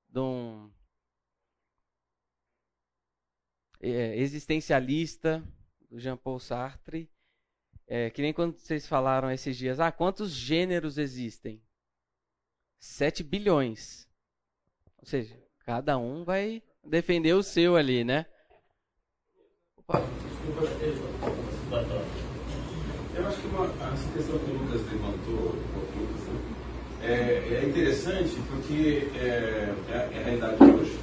[0.09, 0.69] do
[3.81, 5.47] é, existencialista,
[5.89, 7.09] do Jean-Paul Sartre,
[7.87, 11.63] é, que nem quando vocês falaram esses dias, ah, quantos gêneros existem?
[12.81, 14.09] 7 bilhões.
[14.97, 18.27] Ou seja, cada um vai defender o seu ali, né?
[19.77, 20.03] Opa.
[23.15, 25.57] Eu acho que uma, essa questão que o Lucas levantou,
[27.03, 30.99] é, é interessante porque é, é, é a realidade de hoje.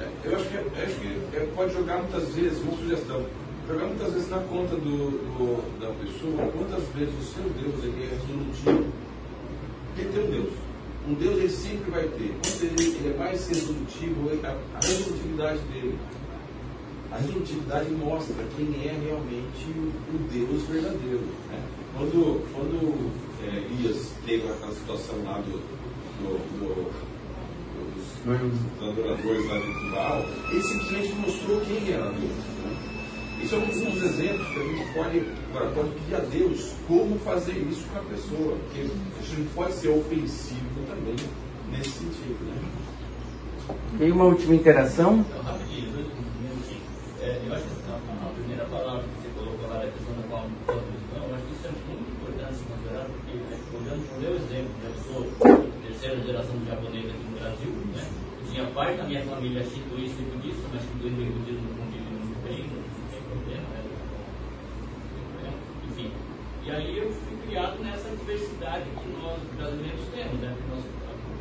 [0.00, 3.26] É, eu acho que, acho que é, pode jogar muitas vezes, uma sugestão,
[3.68, 8.04] jogar muitas vezes na conta do, do, da pessoa, quantas vezes o seu Deus ele
[8.04, 8.92] é resolutivo.
[9.94, 10.52] Porque tem um Deus
[11.08, 12.34] um Deus ele sempre vai ter.
[12.42, 15.98] Quanto ele, ele é mais resolutivo, a, a resolutividade dele.
[17.10, 21.26] A resolutividade mostra quem é realmente o, o Deus verdadeiro.
[21.50, 21.62] Né?
[21.96, 23.10] Quando, quando
[23.44, 25.58] é, Elias teve aquela situação lá do,
[26.22, 27.12] do, do
[28.24, 32.30] dos adoradores lá de Baal, ele simplesmente mostrou quem era Deus.
[32.64, 32.91] Né?
[33.42, 35.20] Isso é um dos exemplos que a gente pode,
[35.74, 39.72] pode pedir a Deus como fazer isso com a pessoa, porque a gente não pode
[39.74, 41.16] ser ofensivo também
[41.72, 42.38] nesse sentido.
[42.46, 42.62] Né?
[43.98, 45.24] Tem uma última interação?
[45.28, 45.90] Então, rapidinho,
[47.20, 50.22] é, eu acho que a, a, primeira palavra que você colocou lá da questão da
[50.28, 54.32] qual eu acho que isso é muito importante se considerar, porque né, olhando o meu
[54.38, 55.18] exemplo, né, eu sou
[55.82, 58.06] terceira geração de japonês aqui no Brasil, né?
[58.38, 62.12] Eu tinha parte da minha família shintoísta e budista, mas shintoísmo e budismo não convivem
[62.22, 62.81] muito bem,
[66.64, 70.56] E aí eu fui criado nessa diversidade que nós brasileiros temos, né?
[70.70, 70.84] Nós,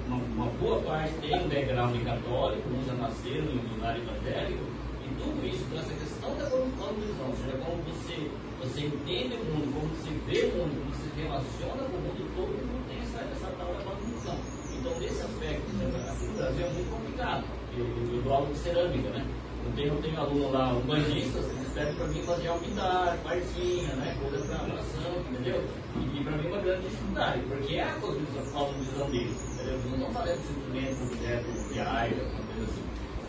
[0.08, 4.66] uma, uma, boa parte tem um background católico, uns já nasceram em lar evangélico,
[5.06, 9.46] e tudo isso com essa questão da visão, ou seja, como você, você entende o
[9.46, 13.00] mundo, como você vê o mundo, como você relaciona com o mundo, todo mundo tem
[13.00, 14.38] essa, essa tal da visão.
[14.74, 17.46] Então, nesse aspecto, né, aqui no Brasil é muito complicado.
[17.78, 19.26] Eu, eu, eu dou aula de cerâmica, né?
[19.64, 23.96] Eu tenho, eu tenho aluno lá, um banhista, eles pedem para mim fazer alpidar, partinha,
[23.96, 24.18] né?
[24.20, 25.64] Coisa para abração, entendeu?
[25.96, 29.74] E, e para mim é uma grande dificuldade, porque é a cosmovisão deles, entendeu?
[29.74, 32.84] Eles não estão fazendo simplesmente um objeto ar, alguma coisa assim.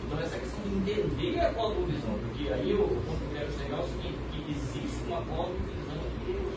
[0.05, 3.77] Então, essa questão de entender a cosmovisão, porque aí eu, ponto que eu quero chegar
[3.77, 6.53] é o seguinte, que existe uma cosmovisão de Deus.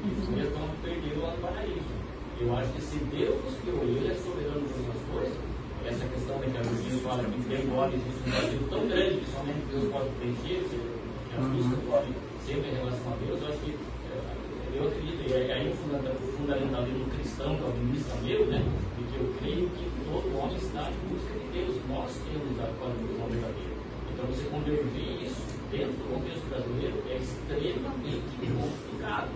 [0.00, 0.40] Eles uhum.
[0.40, 2.00] estão perdendo lá no paraíso.
[2.40, 5.49] Eu acho que se Deus nos criou, Ele é soberano de todas as coisas,
[5.90, 9.30] essa questão de que a Bíblia fala que tem existe um vazio tão grande que
[9.30, 11.50] somente Deus pode preencher, que uhum.
[11.50, 12.14] buscas podem
[12.46, 15.74] sempre em relação a Deus, eu acho que eh, eu acredito, e aí o
[16.38, 18.62] fundamentalismo cristão, calvinista meu, né,
[18.98, 22.66] de que eu creio que todo homem está em busca de Deus, nós temos a
[22.78, 23.74] cosmovisão verdadeira.
[24.14, 29.28] Então você convergir isso dentro do contexto brasileiro é extremamente complicado.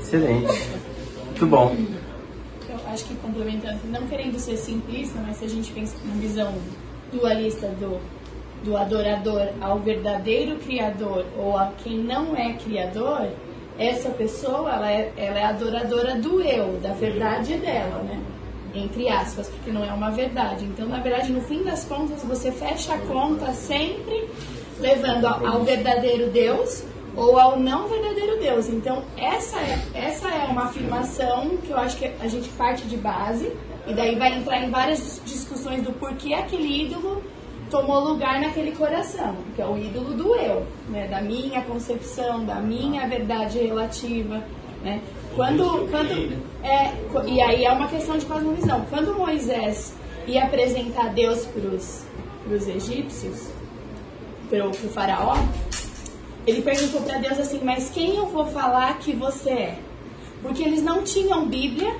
[0.00, 0.46] Excelente.
[1.26, 1.76] Muito bom.
[2.94, 6.54] Acho que complementando, não querendo ser simplista, mas se a gente pensa na visão
[7.12, 8.00] dualista do,
[8.62, 13.30] do adorador ao verdadeiro criador ou a quem não é criador,
[13.76, 18.22] essa pessoa ela é, ela é adoradora do eu, da verdade dela, né?
[18.72, 20.64] Entre aspas, porque não é uma verdade.
[20.64, 24.28] Então, na verdade, no fim das contas, você fecha a conta sempre
[24.78, 26.84] levando ao verdadeiro Deus
[27.16, 28.68] ou ao não verdadeiro Deus.
[28.68, 32.96] Então, essa é, essa é uma afirmação que eu acho que a gente parte de
[32.96, 33.52] base,
[33.86, 37.22] e daí vai entrar em várias discussões do porquê aquele ídolo
[37.70, 42.56] tomou lugar naquele coração, que é o ídolo do eu, né, da minha concepção, da
[42.56, 44.44] minha verdade relativa,
[44.82, 45.00] né?
[45.34, 46.92] Quando, quando é,
[47.26, 48.84] e aí é uma questão de cosmovisão.
[48.88, 49.94] Quando Moisés
[50.26, 53.48] ia apresentar Deus para os egípcios,
[54.48, 55.34] para o faraó,
[56.46, 59.78] ele perguntou para Deus assim: Mas quem eu vou falar que você é?
[60.42, 61.94] Porque eles não tinham Bíblia,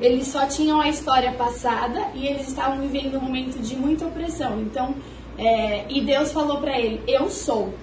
[0.00, 4.60] eles só tinham a história passada e eles estavam vivendo um momento de muita opressão.
[4.60, 4.94] Então,
[5.36, 7.74] é, e Deus falou para ele: Eu sou.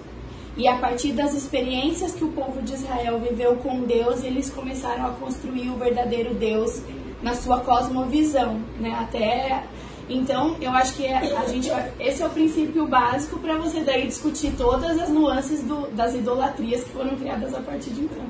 [0.56, 5.06] E a partir das experiências que o povo de Israel viveu com Deus, eles começaram
[5.06, 6.80] a construir o verdadeiro Deus
[7.22, 8.96] na sua cosmovisão, né?
[8.98, 9.64] Até
[10.08, 13.80] então, eu acho que é, a gente vai, esse é o princípio básico para você
[13.80, 18.24] daí discutir todas as nuances do, das idolatrias que foram criadas a partir de então.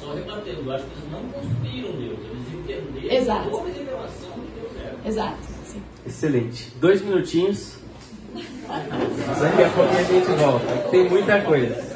[0.00, 3.56] Só rebatendo, eu acho que eles não construíram Deus, eles entenderam Exato.
[3.56, 5.08] a revelação de Deus era.
[5.08, 5.38] Exato.
[5.64, 5.82] Sim.
[6.04, 6.72] Excelente.
[6.80, 7.78] Dois minutinhos.
[8.34, 10.90] Daqui a pouco a gente volta.
[10.90, 11.93] Tem muita coisa.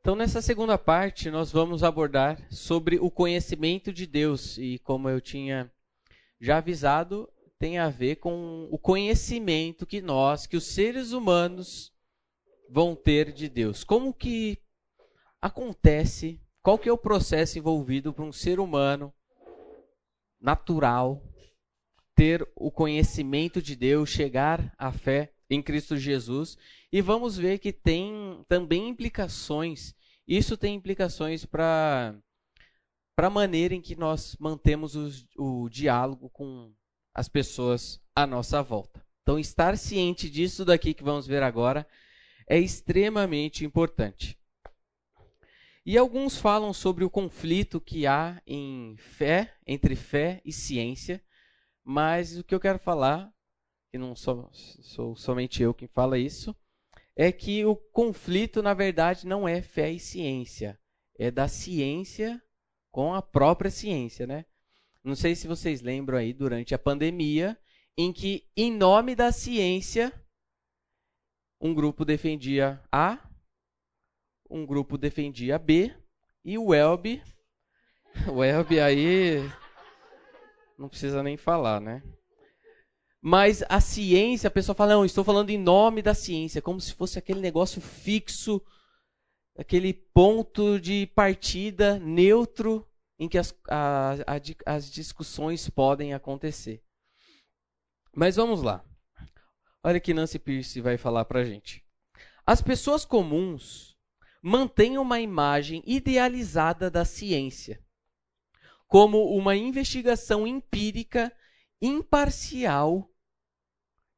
[0.00, 4.56] Então, nessa segunda parte, nós vamos abordar sobre o conhecimento de Deus.
[4.56, 5.70] E como eu tinha
[6.40, 7.28] já avisado,
[7.58, 11.92] tem a ver com o conhecimento que nós, que os seres humanos,
[12.70, 13.84] vão ter de Deus.
[13.84, 14.56] Como que
[15.38, 19.12] acontece, qual que é o processo envolvido para um ser humano
[20.40, 21.22] natural
[22.14, 26.56] ter o conhecimento de Deus, chegar à fé em Cristo Jesus
[26.92, 29.94] e vamos ver que tem também implicações.
[30.26, 32.14] Isso tem implicações para
[33.16, 36.72] para a maneira em que nós mantemos o, o diálogo com
[37.12, 39.04] as pessoas à nossa volta.
[39.22, 41.86] Então, estar ciente disso daqui que vamos ver agora
[42.48, 44.38] é extremamente importante.
[45.84, 51.22] E alguns falam sobre o conflito que há em fé, entre fé e ciência,
[51.84, 53.32] mas o que eu quero falar,
[53.92, 56.54] e não sou, sou somente eu quem fala isso,
[57.16, 60.78] é que o conflito, na verdade, não é fé e ciência,
[61.18, 62.42] é da ciência
[62.90, 64.44] com a própria ciência, né?
[65.02, 67.58] Não sei se vocês lembram aí durante a pandemia,
[67.96, 70.12] em que, em nome da ciência,
[71.60, 73.18] um grupo defendia A,
[74.48, 75.94] um grupo defendia B,
[76.44, 77.22] e o Elbe,
[78.32, 79.40] o Elbe aí
[80.78, 82.02] não precisa nem falar, né?
[83.22, 86.94] Mas a ciência, a pessoa fala, não, estou falando em nome da ciência, como se
[86.94, 88.62] fosse aquele negócio fixo,
[89.58, 92.86] aquele ponto de partida neutro
[93.18, 96.82] em que as, a, a, as discussões podem acontecer.
[98.16, 98.82] Mas vamos lá.
[99.84, 101.84] Olha que Nancy Pierce vai falar para gente.
[102.46, 103.96] As pessoas comuns
[104.42, 107.82] mantêm uma imagem idealizada da ciência
[108.88, 111.32] como uma investigação empírica
[111.80, 113.10] imparcial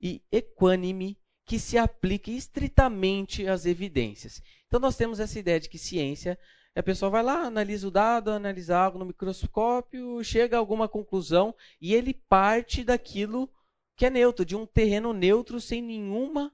[0.01, 4.43] e equânime que se aplique estritamente às evidências.
[4.67, 6.39] Então nós temos essa ideia de que ciência,
[6.75, 11.55] a pessoa vai lá, analisa o dado, analisa algo no microscópio, chega a alguma conclusão
[11.81, 13.51] e ele parte daquilo
[13.95, 16.53] que é neutro, de um terreno neutro sem nenhuma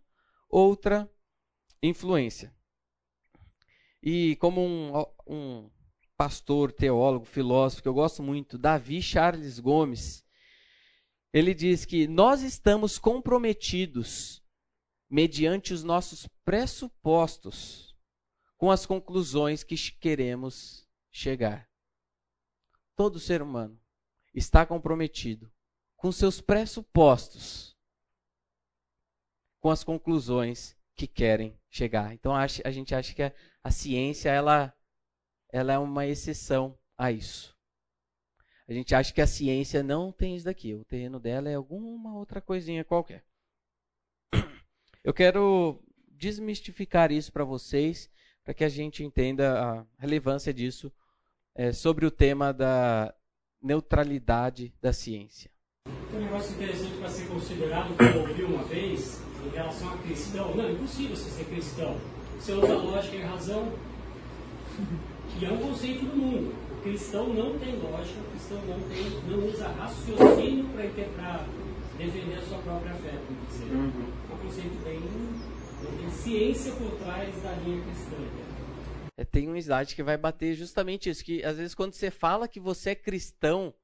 [0.48, 1.08] outra
[1.82, 2.52] influência.
[4.02, 4.92] E como um,
[5.26, 5.70] um
[6.16, 10.24] pastor, teólogo, filósofo que eu gosto muito, Davi Charles Gomes,
[11.38, 14.42] ele diz que nós estamos comprometidos
[15.08, 17.96] mediante os nossos pressupostos
[18.56, 21.68] com as conclusões que queremos chegar.
[22.96, 23.80] Todo ser humano
[24.34, 25.50] está comprometido
[25.96, 27.76] com seus pressupostos,
[29.60, 32.12] com as conclusões que querem chegar.
[32.14, 33.32] Então a gente acha que a,
[33.62, 34.76] a ciência ela,
[35.50, 37.57] ela é uma exceção a isso.
[38.68, 40.74] A gente acha que a ciência não tem isso daqui.
[40.74, 43.24] O terreno dela é alguma outra coisinha qualquer.
[45.02, 48.10] Eu quero desmistificar isso para vocês,
[48.44, 50.92] para que a gente entenda a relevância disso
[51.54, 53.14] é, sobre o tema da
[53.62, 55.50] neutralidade da ciência.
[56.12, 60.54] Um negócio interessante para ser considerado, que eu ouvi uma vez, em relação a cristão.
[60.54, 61.98] Não, é impossível você ser cristão.
[62.38, 63.72] Você usa lógica e razão,
[65.38, 66.67] que é um conceito do mundo.
[66.78, 70.84] O cristão não tem lógica, o cristão não, tem, não usa raciocínio para
[71.98, 73.74] defender a sua própria fé, por dizer.
[73.74, 74.12] Uhum.
[74.30, 75.00] É um conceito bem.
[75.98, 78.16] tem ciência por trás da linha cristã.
[79.16, 82.46] É, tem um slide que vai bater justamente isso, que às vezes quando você fala
[82.46, 83.74] que você é cristão,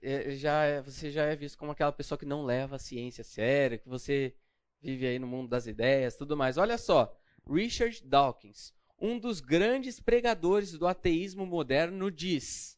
[0.00, 3.20] é, já é, você já é visto como aquela pessoa que não leva a ciência
[3.20, 4.34] a sério, que você
[4.80, 6.56] vive aí no mundo das ideias, tudo mais.
[6.56, 7.14] Olha só,
[7.46, 12.76] Richard Dawkins, um dos grandes pregadores do ateísmo moderno, diz: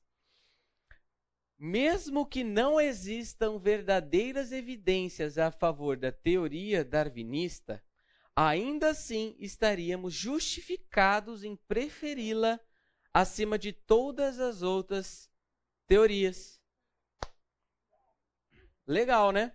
[1.59, 7.85] mesmo que não existam verdadeiras evidências a favor da teoria darwinista,
[8.35, 12.61] ainda assim estaríamos justificados em preferi-la
[13.12, 15.29] acima de todas as outras
[15.87, 16.61] teorias.
[18.87, 19.55] Legal, né?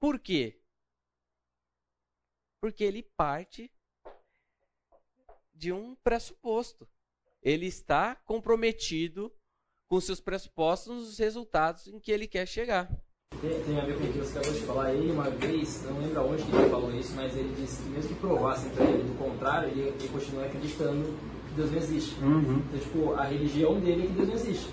[0.00, 0.60] Por quê?
[2.60, 3.73] Porque ele parte
[5.64, 6.86] de um pressuposto.
[7.42, 9.32] Ele está comprometido
[9.88, 12.90] com seus pressupostos nos resultados em que ele quer chegar.
[13.40, 14.92] Tem, tem, a ver com o que você acabou de falar.
[14.92, 18.08] Ele, uma vez, não lembro aonde que ele falou isso, mas ele disse que mesmo
[18.10, 22.20] que provassem para ele do contrário, ele, ele continua acreditando que Deus não existe.
[22.22, 22.62] Uhum.
[22.68, 24.70] Então, tipo, a religião dele é que Deus não existe.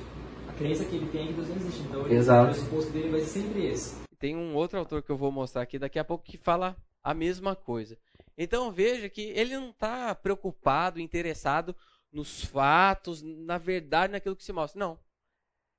[0.49, 1.81] A crença que ele tem é que Deus não existe.
[1.83, 2.43] Então, ele, Exato.
[2.43, 3.95] o pressuposto dele vai ser sempre esse.
[4.19, 7.13] Tem um outro autor que eu vou mostrar aqui daqui a pouco que fala a
[7.13, 7.97] mesma coisa.
[8.43, 11.75] Então veja que ele não está preocupado, interessado
[12.11, 14.79] nos fatos, na verdade, naquilo que se mostra.
[14.79, 14.99] Não.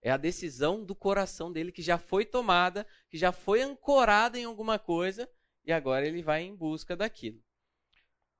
[0.01, 4.45] É a decisão do coração dele que já foi tomada, que já foi ancorada em
[4.45, 5.29] alguma coisa
[5.65, 7.43] e agora ele vai em busca daquilo.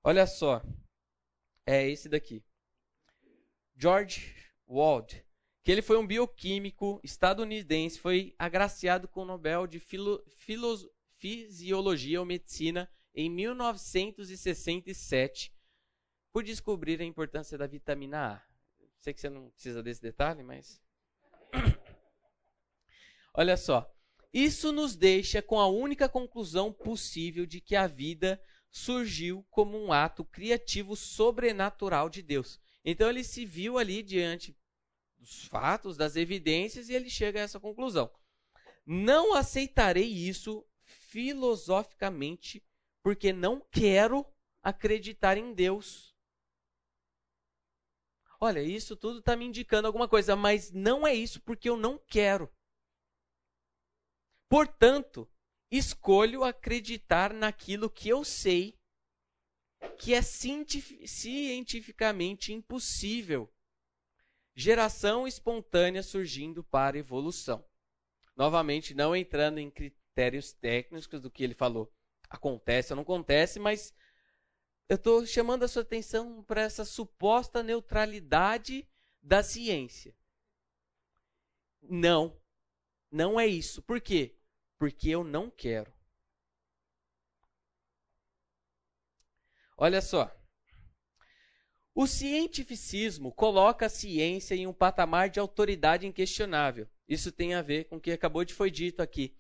[0.05, 0.63] Olha só.
[1.67, 2.45] É esse daqui.
[3.75, 4.37] George
[4.69, 5.25] Wald,
[5.65, 10.25] que ele foi um bioquímico estadunidense, foi agraciado com o Nobel de Filo,
[11.19, 15.53] Fisiologia ou Medicina em 1967
[16.33, 18.43] por descobrir a importância da vitamina A.
[18.99, 20.81] Sei que você não precisa desse detalhe, mas
[23.35, 23.91] Olha só.
[24.33, 29.93] Isso nos deixa com a única conclusão possível de que a vida surgiu como um
[29.93, 32.59] ato criativo sobrenatural de Deus.
[32.83, 34.57] Então ele se viu ali diante
[35.19, 38.11] dos fatos, das evidências e ele chega a essa conclusão.
[38.87, 42.65] Não aceitarei isso filosoficamente
[43.03, 44.25] porque não quero
[44.63, 46.15] acreditar em Deus.
[48.41, 51.99] Olha, isso tudo está me indicando alguma coisa, mas não é isso porque eu não
[51.99, 52.51] quero.
[54.49, 55.31] Portanto,
[55.71, 58.77] escolho acreditar naquilo que eu sei
[59.99, 63.53] que é cientificamente impossível.
[64.55, 67.65] Geração espontânea surgindo para evolução.
[68.37, 71.91] Novamente, não entrando em critérios técnicos do que ele falou.
[72.33, 73.95] Acontece ou não acontece, mas
[74.89, 78.89] eu estou chamando a sua atenção para essa suposta neutralidade
[79.23, 80.17] da ciência.
[81.83, 82.41] Não,
[83.11, 83.83] não é isso.
[83.83, 84.35] Por quê?
[84.79, 85.93] Porque eu não quero.
[89.77, 90.35] Olha só.
[91.95, 96.89] O cientificismo coloca a ciência em um patamar de autoridade inquestionável.
[97.07, 99.37] Isso tem a ver com o que acabou de foi dito aqui.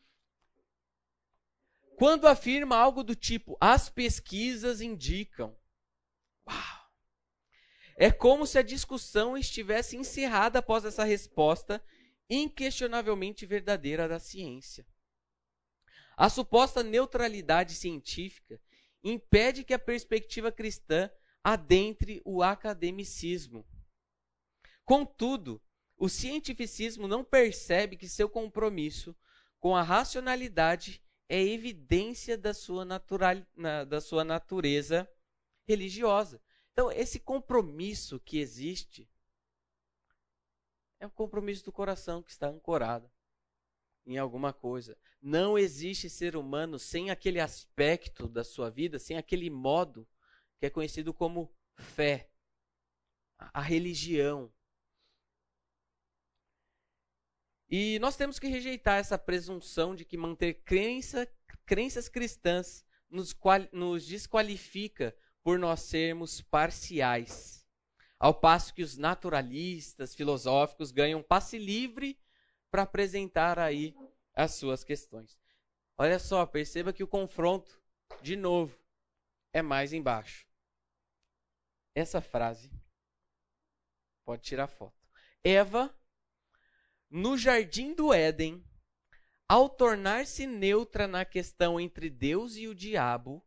[1.97, 5.57] Quando afirma algo do tipo, as pesquisas indicam.
[6.49, 6.83] Uau!
[7.97, 11.83] É como se a discussão estivesse encerrada após essa resposta
[12.29, 14.87] inquestionavelmente verdadeira da ciência.
[16.17, 18.61] A suposta neutralidade científica
[19.03, 21.11] impede que a perspectiva cristã
[21.43, 23.67] adentre o academicismo.
[24.85, 25.61] Contudo,
[25.97, 29.17] o cientificismo não percebe que seu compromisso
[29.59, 33.37] com a racionalidade é evidência da sua, natural,
[33.89, 35.09] da sua natureza
[35.67, 36.41] religiosa.
[36.73, 39.09] Então, esse compromisso que existe
[40.99, 43.11] é o compromisso do coração que está ancorado
[44.07, 44.97] em alguma coisa.
[45.21, 50.09] Não existe ser humano sem aquele aspecto da sua vida, sem aquele modo
[50.59, 52.31] que é conhecido como fé,
[53.37, 54.53] a religião.
[57.75, 61.27] E nós temos que rejeitar essa presunção de que manter crença,
[61.65, 63.35] crenças cristãs nos,
[63.73, 67.67] nos desqualifica por nós sermos parciais.
[68.19, 72.21] Ao passo que os naturalistas filosóficos ganham passe livre
[72.71, 73.97] para apresentar aí
[74.35, 75.41] as suas questões.
[75.97, 77.81] Olha só, perceba que o confronto,
[78.21, 78.79] de novo,
[79.51, 80.47] é mais embaixo.
[81.95, 82.71] Essa frase,
[84.27, 85.09] pode tirar foto.
[85.43, 85.91] Eva
[87.13, 88.65] no jardim do Éden,
[89.47, 93.47] ao tornar-se neutra na questão entre Deus e o diabo,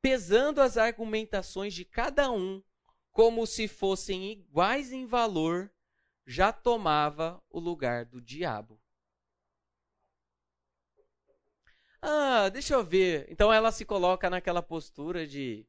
[0.00, 2.64] pesando as argumentações de cada um
[3.12, 5.70] como se fossem iguais em valor,
[6.26, 8.80] já tomava o lugar do diabo.
[12.00, 13.26] Ah, deixa eu ver.
[13.30, 15.66] Então ela se coloca naquela postura de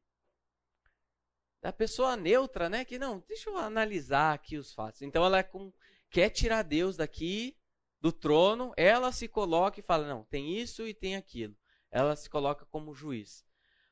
[1.60, 2.86] da pessoa neutra, né?
[2.86, 5.02] Que não, deixa eu analisar aqui os fatos.
[5.02, 5.70] Então ela é com
[6.10, 7.56] quer tirar Deus daqui
[8.00, 11.56] do trono, ela se coloca e fala: não, tem isso e tem aquilo.
[11.90, 13.46] Ela se coloca como juiz.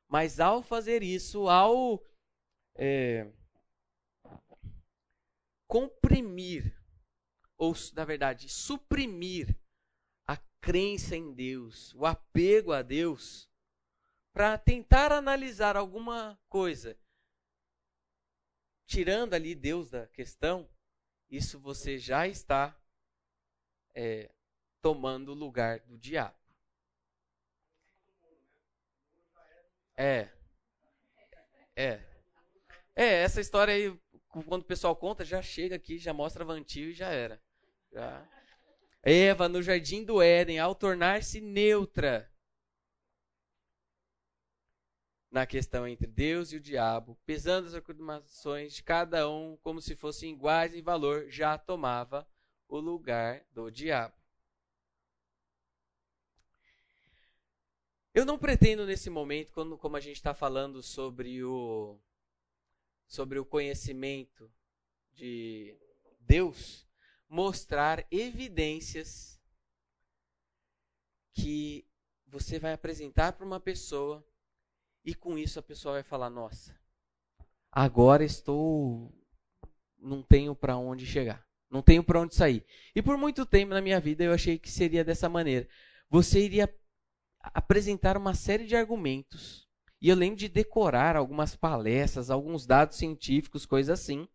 [0.08, 2.02] Mas ao fazer isso, ao
[2.76, 3.32] é,
[5.66, 6.76] comprimir,
[7.56, 9.58] ou na verdade, suprimir
[10.26, 13.50] a crença em Deus, o apego a Deus,
[14.32, 16.96] para tentar analisar alguma coisa,
[18.86, 20.68] tirando ali Deus da questão,
[21.30, 22.78] isso você já está
[23.94, 24.30] é,
[24.80, 26.36] tomando o lugar do diabo.
[29.96, 30.28] É.
[31.74, 32.00] É.
[32.94, 33.98] É, essa história aí,
[34.46, 37.42] quando o pessoal conta, já chega aqui, já mostra vantio e já era.
[37.92, 38.26] Já.
[39.02, 42.30] Eva, no jardim do Éden, ao tornar-se neutra,
[45.30, 49.94] na questão entre Deus e o diabo, pesando as afirmações de cada um como se
[49.94, 52.26] fossem iguais em valor, já tomava
[52.68, 54.14] o lugar do diabo.
[58.14, 61.98] Eu não pretendo nesse momento, quando, como a gente está falando sobre o,
[63.06, 64.50] sobre o conhecimento
[65.12, 65.76] de
[66.20, 66.86] Deus,
[67.28, 69.38] mostrar evidências
[71.34, 71.86] que
[72.26, 74.26] você vai apresentar para uma pessoa
[75.06, 76.76] e com isso a pessoa vai falar: nossa,
[77.70, 79.14] agora estou.
[79.96, 81.46] Não tenho para onde chegar.
[81.70, 82.64] Não tenho para onde sair.
[82.94, 85.66] E por muito tempo na minha vida eu achei que seria dessa maneira.
[86.10, 86.72] Você iria
[87.40, 89.66] apresentar uma série de argumentos.
[90.00, 94.28] E eu lembro de decorar algumas palestras, alguns dados científicos, coisas assim,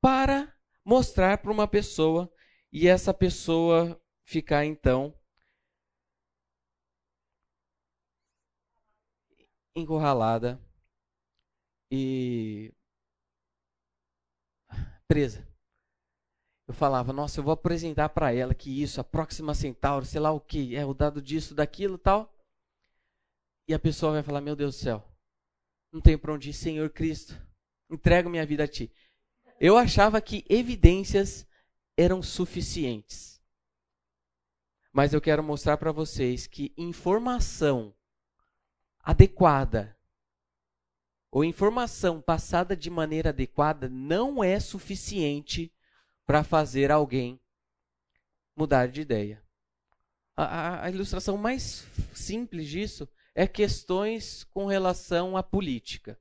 [0.00, 0.52] para
[0.84, 2.30] mostrar para uma pessoa
[2.72, 5.14] e essa pessoa ficar então
[9.74, 10.60] encurralada
[11.90, 12.72] e
[15.06, 15.46] presa.
[16.66, 20.32] Eu falava, nossa, eu vou apresentar para ela que isso, a próxima Centauro, sei lá
[20.32, 22.32] o que, é o dado disso, daquilo tal.
[23.68, 25.04] E a pessoa vai falar, meu Deus do céu,
[25.92, 27.34] não tenho para onde ir, Senhor Cristo,
[27.90, 28.90] entrego minha vida a Ti.
[29.60, 31.46] Eu achava que evidências
[31.96, 33.40] eram suficientes.
[34.92, 37.94] Mas eu quero mostrar para vocês que informação
[39.02, 39.96] adequada
[41.30, 45.72] ou informação passada de maneira adequada não é suficiente
[46.26, 47.40] para fazer alguém
[48.54, 49.42] mudar de ideia.
[50.36, 56.18] A, a, a, ilustração mais simples disso é questões com relação à política.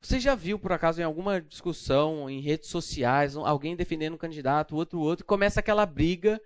[0.00, 4.76] Você já viu, por acaso, em alguma discussão em redes sociais, alguém defendendo um candidato,
[4.76, 6.40] outro outro, começa aquela briga.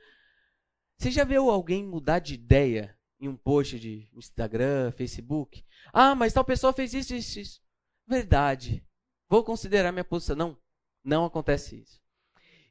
[0.97, 5.65] Você já viu alguém mudar de ideia em um post de Instagram, Facebook.
[5.93, 7.63] Ah, mas tal pessoa fez isso, isso, isso.
[8.05, 8.85] Verdade.
[9.29, 10.35] Vou considerar minha posição.
[10.35, 10.59] Não,
[11.05, 12.03] não acontece isso.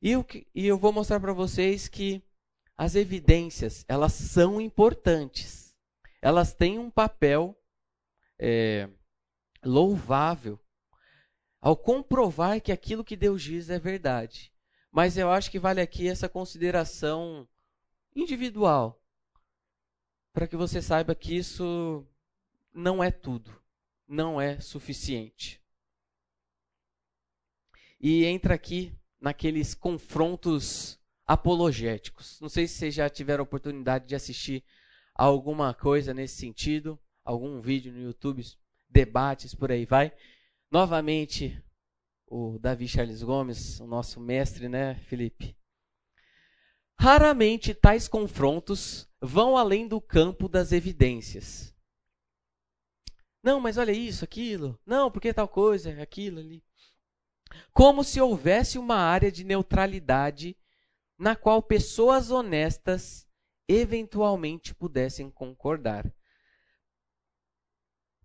[0.01, 2.21] E eu, e eu vou mostrar para vocês que
[2.75, 5.73] as evidências, elas são importantes.
[6.21, 7.57] Elas têm um papel
[8.37, 8.89] é,
[9.63, 10.59] louvável
[11.61, 14.51] ao comprovar que aquilo que Deus diz é verdade.
[14.91, 17.47] Mas eu acho que vale aqui essa consideração
[18.13, 19.00] individual
[20.33, 22.05] para que você saiba que isso
[22.73, 23.51] não é tudo,
[24.07, 25.61] não é suficiente.
[27.99, 32.39] E entra aqui naqueles confrontos apologéticos.
[32.41, 34.63] Não sei se vocês já tiveram oportunidade de assistir
[35.13, 38.43] alguma coisa nesse sentido, algum vídeo no YouTube,
[38.89, 40.11] debates por aí vai.
[40.69, 41.61] Novamente,
[42.25, 45.55] o Davi Charles Gomes, o nosso mestre, né, Felipe?
[47.01, 51.73] Raramente tais confrontos vão além do campo das evidências.
[53.41, 54.79] Não, mas olha isso, aquilo.
[54.85, 56.63] Não, porque tal coisa, aquilo ali.
[57.73, 60.55] Como se houvesse uma área de neutralidade
[61.17, 63.27] na qual pessoas honestas
[63.67, 66.05] eventualmente pudessem concordar.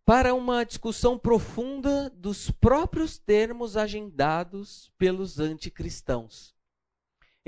[0.05, 6.56] Para uma discussão profunda dos próprios termos agendados pelos anticristãos.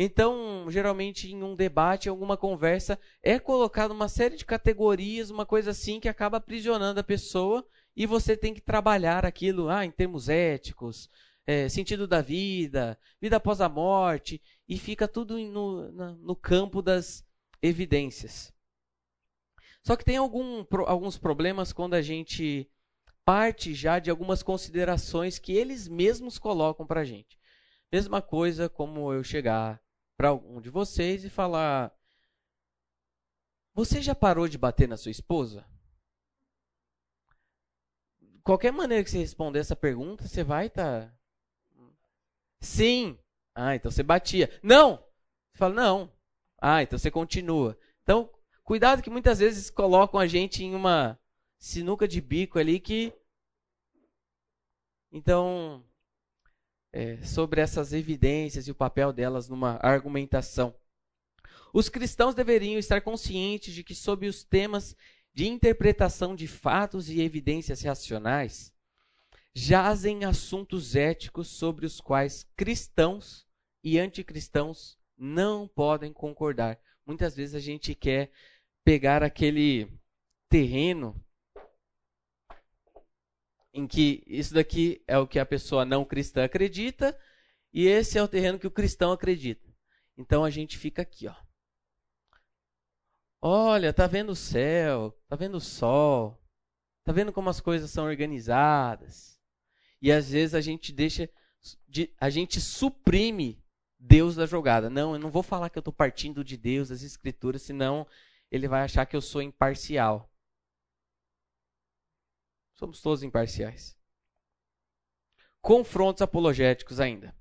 [0.01, 5.73] Então, geralmente, em um debate, alguma conversa, é colocada uma série de categorias, uma coisa
[5.73, 10.29] assim, que acaba aprisionando a pessoa e você tem que trabalhar aquilo ah, em termos
[10.29, 11.11] éticos,
[11.45, 17.27] é, sentido da vida, vida após a morte, e fica tudo no, no campo das
[17.61, 18.55] evidências.
[19.83, 22.71] Só que tem algum, alguns problemas quando a gente
[23.25, 27.37] parte já de algumas considerações que eles mesmos colocam para a gente.
[27.91, 29.83] Mesma coisa como eu chegar
[30.19, 31.97] para algum de vocês e falar:
[33.73, 35.65] Você já parou de bater na sua esposa?
[38.43, 41.07] Qualquer maneira que você responder essa pergunta, você vai estar.
[41.07, 41.19] Tá...
[42.61, 43.17] Sim.
[43.55, 44.51] Ah, então você batia.
[44.63, 44.97] Não!
[45.53, 46.13] Você fala, não.
[46.61, 47.79] Ah, então você continua.
[48.03, 48.33] Então,
[48.65, 51.19] cuidado que muitas vezes colocam a gente em uma
[51.59, 53.13] sinuca de bico ali que.
[55.13, 55.85] Então,
[56.93, 60.75] é, sobre essas evidências e o papel delas numa argumentação.
[61.73, 64.97] Os cristãos deveriam estar conscientes de que, sob os temas
[65.35, 68.73] de interpretação de fatos e evidências racionais,
[69.55, 73.47] jazem assuntos éticos sobre os quais cristãos
[73.83, 76.79] e anticristãos não podem concordar.
[77.05, 78.31] Muitas vezes a gente quer
[78.85, 79.91] pegar aquele
[80.49, 81.15] terreno
[83.79, 87.17] em que isso daqui é o que a pessoa não cristã acredita
[87.73, 89.73] e esse é o terreno que o cristão acredita.
[90.17, 91.35] Então a gente fica aqui, ó.
[93.41, 96.43] Olha, tá vendo o céu, tá vendo o sol,
[97.05, 99.39] tá vendo como as coisas são organizadas.
[100.03, 101.31] E às vezes a gente deixa,
[102.21, 103.63] a gente suprime
[103.97, 104.91] Deus da jogada.
[104.91, 108.05] Não, eu não vou falar que eu estou partindo de Deus, das Escrituras, senão
[108.51, 110.28] ele vai achar que eu sou imparcial.
[112.79, 113.99] Somos todos imparciais.
[115.61, 117.35] Confrontos apologéticos ainda.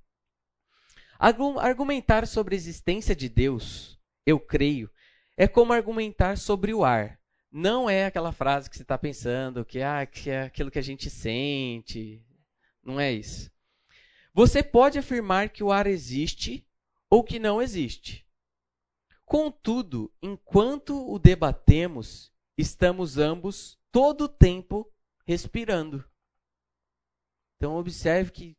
[1.16, 4.90] Argumentar sobre a existência de Deus, eu creio,
[5.36, 7.20] é como argumentar sobre o ar.
[7.52, 10.82] Não é aquela frase que você está pensando, que, ah, que é aquilo que a
[10.82, 12.20] gente sente.
[12.82, 13.48] Não é isso.
[14.34, 16.66] Você pode afirmar que o ar existe
[17.08, 18.26] ou que não existe.
[19.24, 24.92] Contudo, enquanto o debatemos, estamos ambos todo o tempo
[25.28, 26.02] respirando.
[27.56, 28.56] Então observe que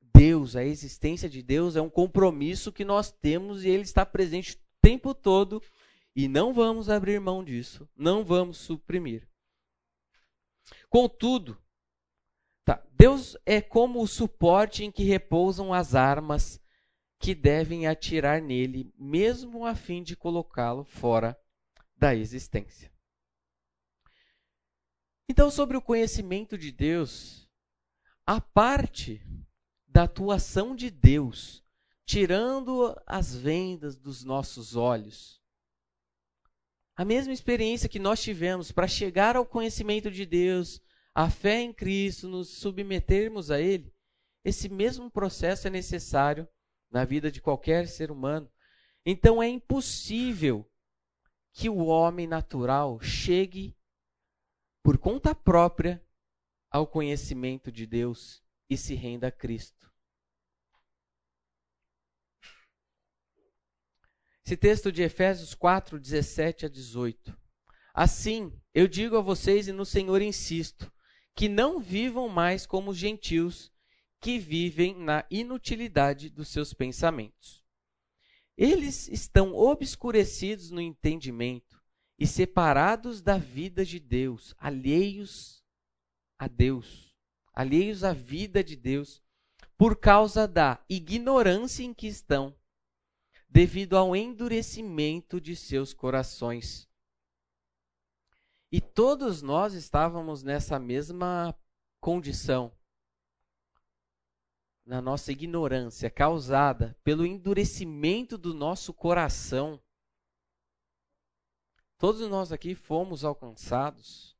[0.00, 4.54] Deus, a existência de Deus é um compromisso que nós temos e ele está presente
[4.54, 5.62] o tempo todo
[6.14, 9.28] e não vamos abrir mão disso, não vamos suprimir.
[10.90, 11.56] Contudo,
[12.64, 16.60] tá, Deus é como o suporte em que repousam as armas
[17.20, 21.38] que devem atirar nele, mesmo a fim de colocá-lo fora
[21.96, 22.95] da existência.
[25.28, 27.48] Então, sobre o conhecimento de Deus,
[28.24, 29.20] a parte
[29.86, 31.64] da atuação de Deus,
[32.04, 35.42] tirando as vendas dos nossos olhos,
[36.94, 40.80] a mesma experiência que nós tivemos para chegar ao conhecimento de Deus,
[41.14, 43.92] a fé em Cristo, nos submetermos a Ele,
[44.44, 46.48] esse mesmo processo é necessário
[46.90, 48.48] na vida de qualquer ser humano.
[49.04, 50.64] Então é impossível
[51.52, 53.75] que o homem natural chegue
[54.86, 56.00] por conta própria
[56.70, 59.90] ao conhecimento de Deus e se renda a Cristo.
[64.44, 67.36] Esse texto de Efésios 4, 17 a 18.
[67.92, 70.88] Assim, eu digo a vocês e no Senhor insisto,
[71.34, 73.72] que não vivam mais como os gentios,
[74.20, 77.64] que vivem na inutilidade dos seus pensamentos.
[78.56, 81.75] Eles estão obscurecidos no entendimento
[82.18, 85.62] e separados da vida de Deus, alheios
[86.38, 87.14] a Deus,
[87.52, 89.22] alheios à vida de Deus,
[89.76, 92.56] por causa da ignorância em que estão
[93.48, 96.88] devido ao endurecimento de seus corações.
[98.70, 101.56] E todos nós estávamos nessa mesma
[102.00, 102.72] condição,
[104.84, 109.80] na nossa ignorância causada pelo endurecimento do nosso coração.
[111.98, 114.36] Todos nós aqui fomos alcançados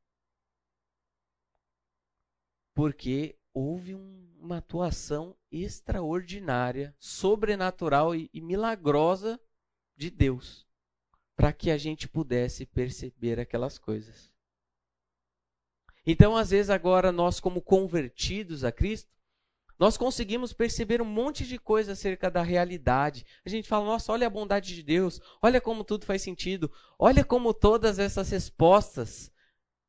[2.74, 9.40] porque houve um, uma atuação extraordinária, sobrenatural e, e milagrosa
[9.96, 10.66] de Deus
[11.34, 14.30] para que a gente pudesse perceber aquelas coisas.
[16.06, 19.10] Então, às vezes, agora nós, como convertidos a Cristo,
[19.78, 23.26] nós conseguimos perceber um monte de coisa acerca da realidade.
[23.44, 27.24] A gente fala, nossa, olha a bondade de Deus, olha como tudo faz sentido, olha
[27.24, 29.30] como todas essas respostas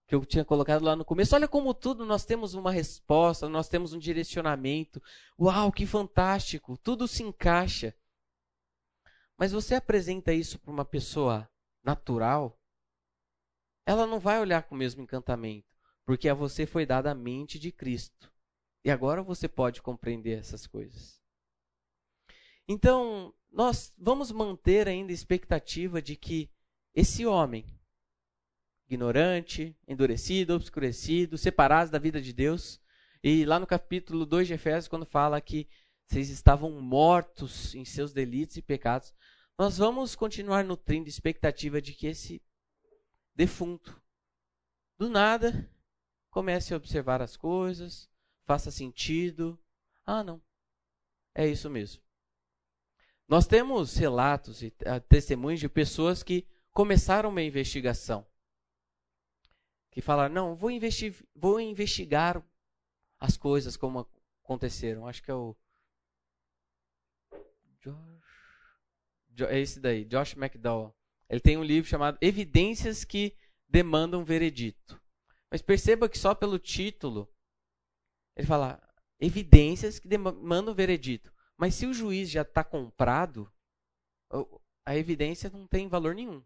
[0.08, 3.68] que eu tinha colocado lá no começo, olha como tudo nós temos uma resposta, nós
[3.68, 5.02] temos um direcionamento.
[5.40, 7.94] Uau, que fantástico, tudo se encaixa.
[9.38, 11.50] Mas você apresenta isso para uma pessoa
[11.84, 12.58] natural,
[13.86, 15.68] ela não vai olhar com o mesmo encantamento,
[16.06, 18.32] porque a você foi dada a mente de Cristo.
[18.88, 21.22] E agora você pode compreender essas coisas.
[22.66, 26.50] Então, nós vamos manter ainda a expectativa de que
[26.96, 27.66] esse homem,
[28.88, 32.80] ignorante, endurecido, obscurecido, separado da vida de Deus,
[33.22, 35.68] e lá no capítulo 2 de Efésios, quando fala que
[36.06, 39.14] vocês estavam mortos em seus delitos e pecados,
[39.60, 42.42] nós vamos continuar nutrindo expectativa de que esse
[43.36, 44.02] defunto,
[44.98, 45.70] do nada,
[46.30, 48.10] comece a observar as coisas,
[48.48, 49.60] faça sentido.
[50.06, 50.42] Ah, não.
[51.36, 52.02] É isso mesmo.
[53.28, 58.26] Nós temos relatos e uh, testemunhos de pessoas que começaram uma investigação.
[59.92, 62.42] Que falaram, não, vou, investi vou investigar
[63.20, 64.08] as coisas como
[64.44, 65.06] aconteceram.
[65.06, 65.56] Acho que é o.
[67.82, 69.50] Josh.
[69.50, 70.96] É esse daí, Josh McDowell.
[71.30, 73.36] Ele tem um livro chamado Evidências que
[73.68, 75.00] Demandam Veredito.
[75.52, 77.30] Mas perceba que só pelo título
[78.38, 78.80] ele fala
[79.20, 81.34] evidências que demandam veredito.
[81.58, 83.52] Mas se o juiz já está comprado,
[84.86, 86.44] a evidência não tem valor nenhum.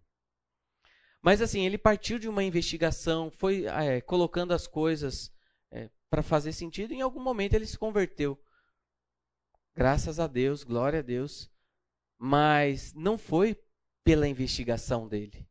[1.21, 5.31] Mas assim, ele partiu de uma investigação, foi é, colocando as coisas
[5.69, 8.41] é, para fazer sentido, e em algum momento ele se converteu.
[9.75, 11.51] Graças a Deus, glória a Deus.
[12.17, 13.61] Mas não foi
[14.03, 15.45] pela investigação dele.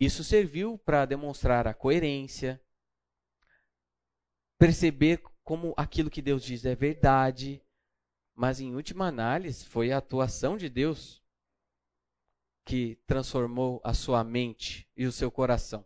[0.00, 2.60] Isso serviu para demonstrar a coerência,
[4.62, 7.60] perceber como aquilo que Deus diz é verdade,
[8.32, 11.20] mas em última análise foi a atuação de Deus
[12.64, 15.84] que transformou a sua mente e o seu coração.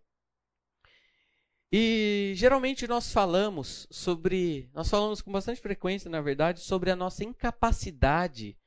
[1.72, 7.24] E geralmente nós falamos sobre, nós falamos com bastante frequência, na verdade, sobre a nossa
[7.24, 8.58] incapacidade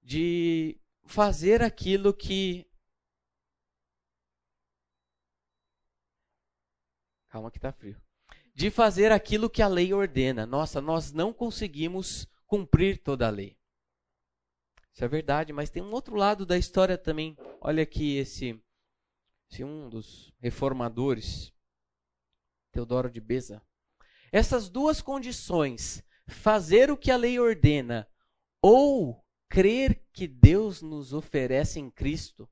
[0.00, 2.64] de fazer aquilo que
[7.28, 8.00] Calma que está frio
[8.54, 10.46] de fazer aquilo que a lei ordena.
[10.46, 13.56] Nossa, nós não conseguimos cumprir toda a lei.
[14.92, 17.36] Isso é verdade, mas tem um outro lado da história também.
[17.60, 18.60] Olha aqui esse,
[19.50, 21.52] esse um dos reformadores,
[22.72, 23.62] Teodoro de Beza.
[24.32, 28.08] Essas duas condições, fazer o que a lei ordena
[28.62, 32.48] ou crer que Deus nos oferece em Cristo,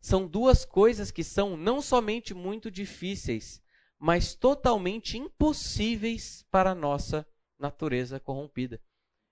[0.00, 3.62] são duas coisas que são não somente muito difíceis,
[4.00, 7.26] mas totalmente impossíveis para a nossa
[7.58, 8.80] natureza corrompida.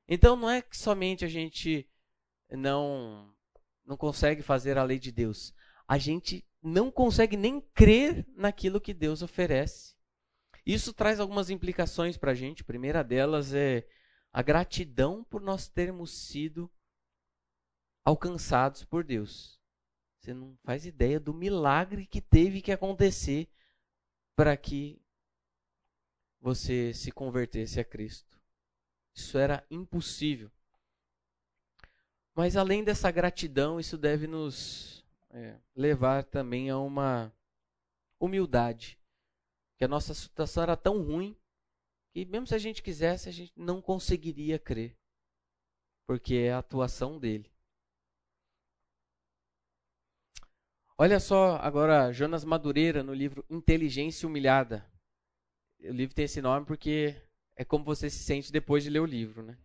[0.07, 1.89] Então não é que somente a gente
[2.51, 3.35] não
[3.85, 5.55] não consegue fazer a lei de Deus,
[5.87, 9.95] a gente não consegue nem crer naquilo que Deus oferece.
[10.67, 12.61] Isso traz algumas implicações para a gente.
[12.61, 13.89] A primeira delas é
[14.31, 16.71] a gratidão por nós termos sido
[18.05, 19.59] alcançados por Deus.
[20.21, 23.49] Você não faz ideia do milagre que teve que acontecer
[24.39, 25.03] para que
[26.41, 28.41] você se convertesse a Cristo.
[29.13, 30.49] Isso era impossível.
[32.37, 37.35] Mas além dessa gratidão, isso deve nos é, levar também a uma
[38.21, 38.97] humildade.
[39.77, 41.37] Que a nossa situação era tão ruim
[42.13, 44.97] que, mesmo se a gente quisesse, a gente não conseguiria crer.
[46.07, 47.51] Porque é a atuação dele.
[51.01, 54.85] Olha só agora Jonas Madureira no livro Inteligência Humilhada.
[55.79, 57.15] O livro tem esse nome porque
[57.55, 59.57] é como você se sente depois de ler o livro, né?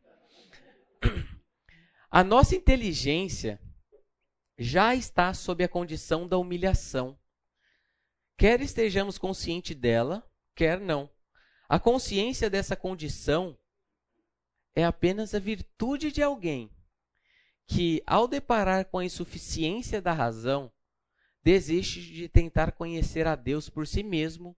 [2.08, 3.60] A nossa inteligência
[4.60, 7.20] já está sob a condição da humilhação.
[8.38, 10.24] Quer estejamos conscientes dela,
[10.56, 11.10] quer não.
[11.68, 13.58] A consciência dessa condição
[14.76, 16.72] é apenas a virtude de alguém
[17.66, 20.72] que, ao deparar com a insuficiência da razão,
[21.44, 24.56] desiste de tentar conhecer a Deus por si mesmo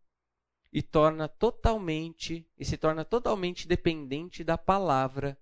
[0.71, 5.37] e torna totalmente e se torna totalmente dependente da palavra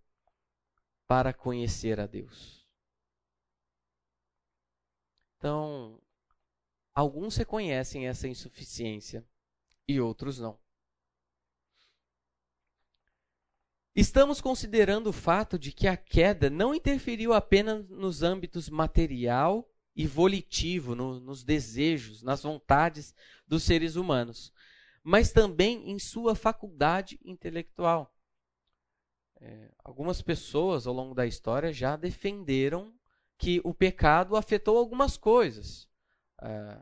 [1.08, 2.66] para conhecer a Deus.
[5.38, 6.00] Então,
[6.94, 9.26] alguns reconhecem essa insuficiência
[9.88, 10.58] e outros não.
[13.96, 20.08] Estamos considerando o fato de que a queda não interferiu apenas nos âmbitos material e
[20.08, 23.14] volitivo no, nos desejos, nas vontades
[23.48, 24.52] dos seres humanos,
[25.04, 28.16] mas também em sua faculdade intelectual.
[29.40, 32.94] É, algumas pessoas ao longo da história já defenderam
[33.38, 35.90] que o pecado afetou algumas coisas.
[36.42, 36.80] É,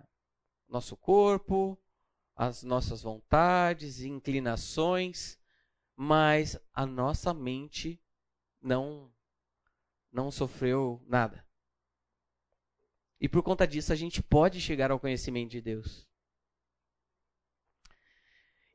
[0.70, 1.78] nosso corpo,
[2.36, 5.38] as nossas vontades e inclinações,
[5.95, 7.99] mas a nossa mente
[8.62, 9.12] não
[10.12, 11.45] não sofreu nada.
[13.22, 16.09] E por conta disso a gente pode chegar ao conhecimento de Deus.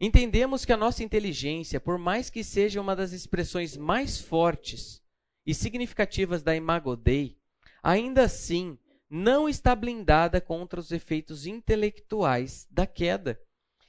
[0.00, 5.02] Entendemos que a nossa inteligência, por mais que seja uma das expressões mais fortes
[5.44, 7.36] e significativas da Imago Dei,
[7.82, 8.78] ainda assim
[9.10, 13.40] não está blindada contra os efeitos intelectuais da queda.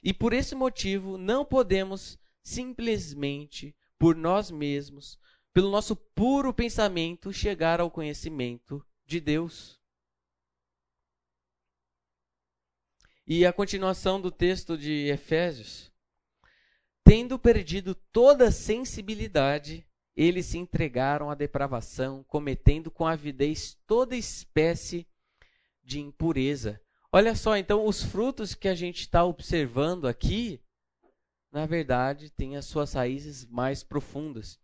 [0.02, 5.18] E por esse motivo não podemos simplesmente, por nós mesmos,
[5.52, 9.77] pelo nosso puro pensamento, chegar ao conhecimento de Deus.
[13.30, 15.92] E a continuação do texto de Efésios.
[17.04, 25.06] Tendo perdido toda sensibilidade, eles se entregaram à depravação, cometendo com avidez toda espécie
[25.84, 26.80] de impureza.
[27.12, 30.58] Olha só, então, os frutos que a gente está observando aqui,
[31.52, 34.58] na verdade, têm as suas raízes mais profundas.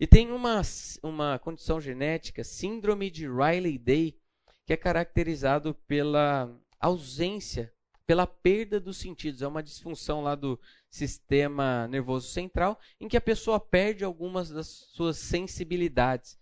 [0.00, 0.62] E tem uma,
[1.02, 4.18] uma condição genética, síndrome de Riley-Day,
[4.64, 6.50] que é caracterizado pela
[6.80, 7.75] ausência,
[8.06, 9.42] pela perda dos sentidos.
[9.42, 14.68] É uma disfunção lá do sistema nervoso central, em que a pessoa perde algumas das
[14.68, 16.38] suas sensibilidades.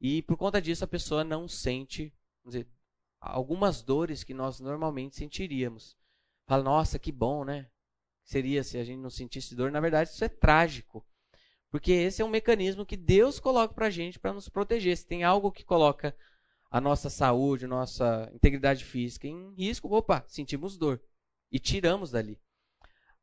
[0.00, 2.12] E por conta disso a pessoa não sente
[2.44, 2.66] dizer,
[3.20, 5.96] algumas dores que nós normalmente sentiríamos.
[6.46, 7.70] Fala, nossa, que bom, né?
[8.24, 9.70] Seria se a gente não sentisse dor.
[9.70, 11.06] Na verdade, isso é trágico.
[11.70, 14.96] Porque esse é um mecanismo que Deus coloca para a gente para nos proteger.
[14.96, 16.14] Se tem algo que coloca
[16.72, 21.04] a nossa saúde, nossa integridade física em risco, opa, sentimos dor
[21.50, 22.40] e tiramos dali.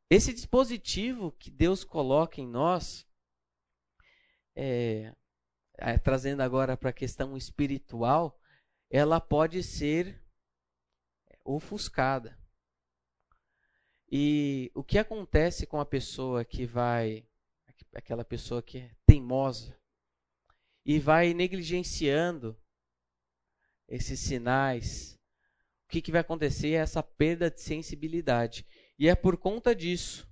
[0.08, 3.08] Esse dispositivo que Deus coloca em nós,
[4.56, 5.16] é,
[5.80, 8.39] é, trazendo agora para a questão espiritual,
[8.88, 10.24] ela pode ser
[11.43, 12.38] ofuscada.
[14.12, 17.28] E o que acontece com a pessoa que vai,
[17.95, 19.76] aquela pessoa que é teimosa,
[20.86, 22.56] e vai negligenciando
[23.90, 25.20] esses sinais,
[25.86, 28.66] o que, que vai acontecer é essa perda de sensibilidade.
[28.98, 30.30] E é por conta disso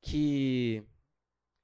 [0.00, 0.82] que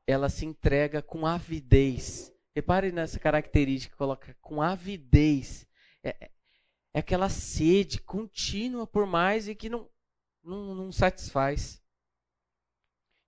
[0.06, 2.32] ela se entrega com avidez.
[2.54, 5.66] Repare nessa característica, coloca com avidez.
[6.02, 6.30] É,
[6.92, 9.88] é aquela sede contínua por mais e que não,
[10.42, 11.80] não, não satisfaz.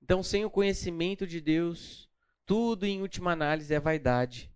[0.03, 2.11] Então, sem o conhecimento de Deus,
[2.45, 4.52] tudo em última análise é vaidade.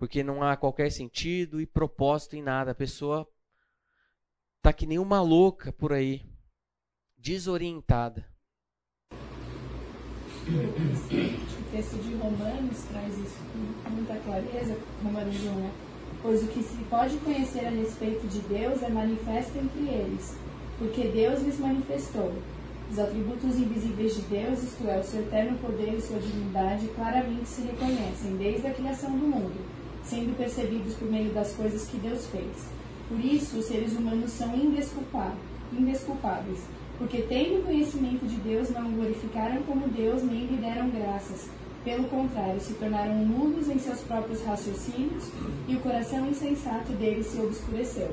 [0.00, 2.70] Porque não há qualquer sentido e propósito em nada.
[2.70, 3.28] A pessoa
[4.56, 6.22] está que nem uma louca por aí
[7.18, 8.26] desorientada.
[10.48, 13.36] O texto de Romanos traz isso
[13.84, 14.74] com muita clareza,
[15.04, 15.70] Romanos 1, né?
[16.22, 20.34] Pois o que se pode conhecer a respeito de Deus é manifesto entre eles,
[20.78, 22.32] porque Deus lhes manifestou.
[22.90, 27.46] Os atributos invisíveis de Deus, isto é, o seu eterno poder e sua divindade, claramente
[27.46, 32.26] se reconhecem desde a criação do mundo, sendo percebidos por meio das coisas que Deus
[32.26, 32.68] fez.
[33.08, 36.60] Por isso, os seres humanos são indesculpáveis
[37.00, 41.48] porque tendo conhecimento de Deus, não o glorificaram como Deus, nem lhe deram graças.
[41.82, 45.30] Pelo contrário, se tornaram mudos em seus próprios raciocínios,
[45.66, 48.10] e o coração insensato deles se obscureceu.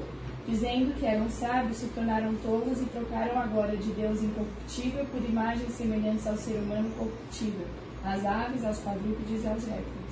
[0.48, 5.74] Dizendo que eram sábios, se tornaram tolos e trocaram agora de Deus incorruptível por imagens
[5.74, 7.68] semelhantes ao ser humano corruptível,
[8.06, 10.07] às aves, aos quadrúpedes e aos répteis.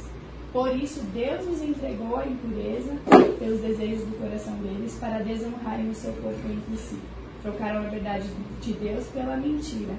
[0.55, 2.95] Por isso, Deus os entregou à impureza
[3.37, 6.95] pelos desejos do coração deles, para desonrarem o seu corpo entre si
[7.41, 8.25] Trocaram a verdade
[8.61, 9.91] de Deus pela mentira,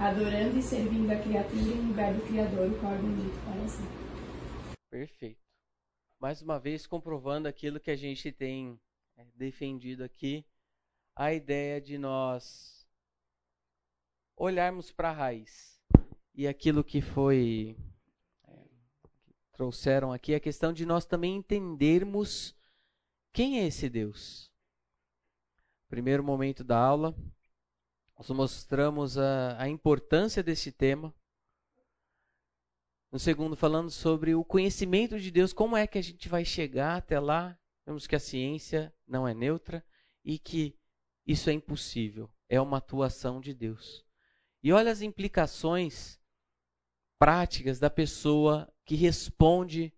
[0.00, 3.94] adorando e servindo a criatura em lugar do Criador, o qual é bendito para sempre.
[4.90, 5.40] Perfeito.
[6.18, 8.80] Mais uma vez comprovando aquilo que a gente tem
[9.16, 10.44] é, defendido aqui,
[11.14, 12.84] a ideia de nós
[14.36, 15.80] olharmos para a raiz.
[16.34, 17.76] E aquilo que foi
[19.60, 22.56] trouxeram aqui, a questão de nós também entendermos
[23.30, 24.50] quem é esse Deus
[25.86, 27.14] primeiro momento da aula,
[28.16, 31.12] nós mostramos a, a importância desse tema.
[33.12, 36.96] No segundo, falando sobre o conhecimento de Deus, como é que a gente vai chegar
[36.96, 37.58] até lá.
[37.84, 39.84] Vemos que a ciência não é neutra
[40.24, 40.78] e que
[41.26, 44.06] isso é impossível, é uma atuação de Deus.
[44.62, 46.20] E olha as implicações
[47.18, 49.94] práticas da pessoa que responde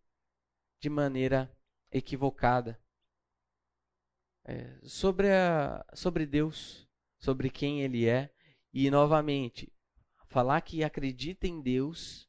[0.79, 1.51] de maneira
[1.91, 2.79] equivocada
[4.45, 6.87] é, sobre, a, sobre Deus,
[7.17, 8.31] sobre quem Ele é
[8.71, 9.73] E novamente,
[10.27, 12.29] falar que acredita em Deus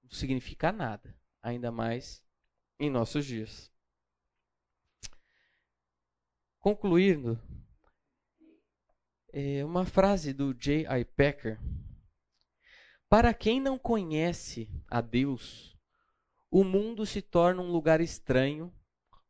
[0.00, 1.12] não significa nada,
[1.42, 2.24] ainda mais
[2.78, 3.72] em nossos dias.
[6.60, 7.36] Concluindo,
[9.32, 11.04] é uma frase do J.I.
[11.04, 11.58] Packer.
[13.08, 15.76] Para quem não conhece a Deus,
[16.50, 18.72] o mundo se torna um lugar estranho,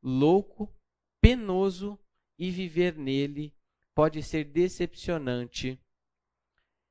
[0.02, 0.74] louco,
[1.20, 1.98] penoso
[2.38, 3.54] e viver nele
[3.94, 5.80] pode ser decepcionante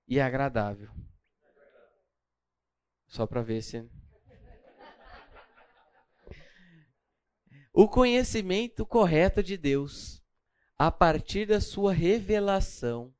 [0.08, 0.90] e agradável.
[3.08, 3.88] Só para ver se.
[7.72, 10.24] O conhecimento correto de Deus,
[10.78, 13.13] a partir da sua revelação,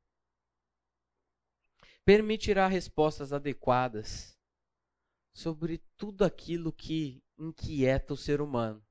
[2.04, 4.38] permitirá respostas adequadas
[5.32, 8.84] sobre tudo aquilo que inquieta o ser humano.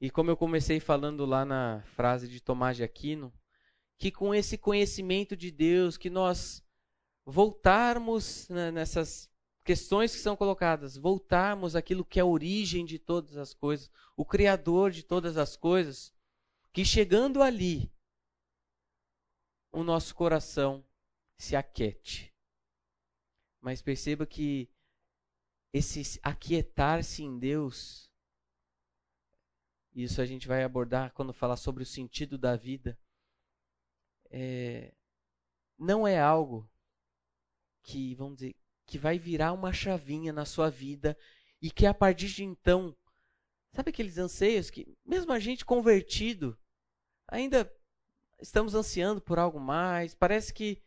[0.00, 3.32] E como eu comecei falando lá na frase de Tomás de Aquino,
[3.98, 6.64] que com esse conhecimento de Deus, que nós
[7.24, 9.30] voltarmos nessas
[9.64, 14.24] questões que são colocadas, voltarmos àquilo que é a origem de todas as coisas, o
[14.24, 16.12] Criador de todas as coisas,
[16.72, 17.91] que chegando ali,
[19.72, 20.84] o nosso coração
[21.36, 22.32] se aquete.
[23.60, 24.70] Mas perceba que
[25.72, 28.12] esse aquietar-se em Deus
[29.94, 32.98] isso a gente vai abordar quando falar sobre o sentido da vida.
[34.30, 34.94] É,
[35.78, 36.68] não é algo
[37.82, 41.16] que, vamos dizer, que vai virar uma chavinha na sua vida
[41.60, 42.96] e que a partir de então,
[43.72, 46.58] sabe aqueles anseios que, mesmo a gente convertido,
[47.28, 47.70] ainda
[48.42, 50.82] estamos ansiando por algo mais, parece que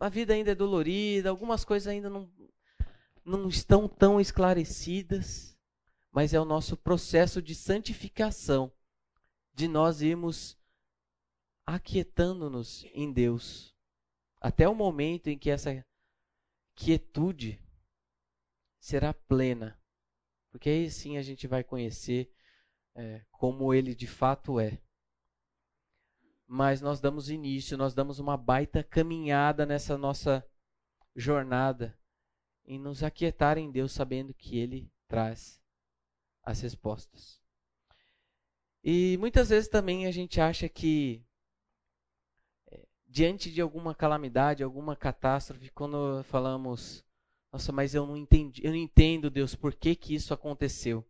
[0.00, 2.30] a vida ainda é dolorida, algumas coisas ainda não,
[3.24, 5.52] não estão tão esclarecidas
[6.12, 8.70] mas é o nosso processo de santificação,
[9.54, 10.58] de nós irmos
[11.64, 13.74] aquietando-nos em Deus,
[14.38, 15.84] até o momento em que essa
[16.74, 17.58] quietude
[18.78, 19.80] será plena,
[20.50, 22.30] porque aí sim a gente vai conhecer
[22.94, 24.78] é, como Ele de fato é.
[26.54, 30.46] Mas nós damos início, nós damos uma baita caminhada nessa nossa
[31.16, 31.98] jornada
[32.66, 35.58] em nos aquietar em Deus, sabendo que Ele traz
[36.42, 37.40] as respostas.
[38.84, 41.24] E muitas vezes também a gente acha que
[42.70, 47.02] é, diante de alguma calamidade, alguma catástrofe, quando falamos,
[47.50, 51.02] nossa, mas eu não entendi, eu não entendo, Deus, por que que isso aconteceu?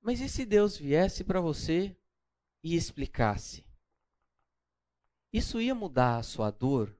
[0.00, 1.96] Mas e se Deus viesse para você
[2.62, 3.64] e explicasse?
[5.32, 6.96] Isso ia mudar a sua dor?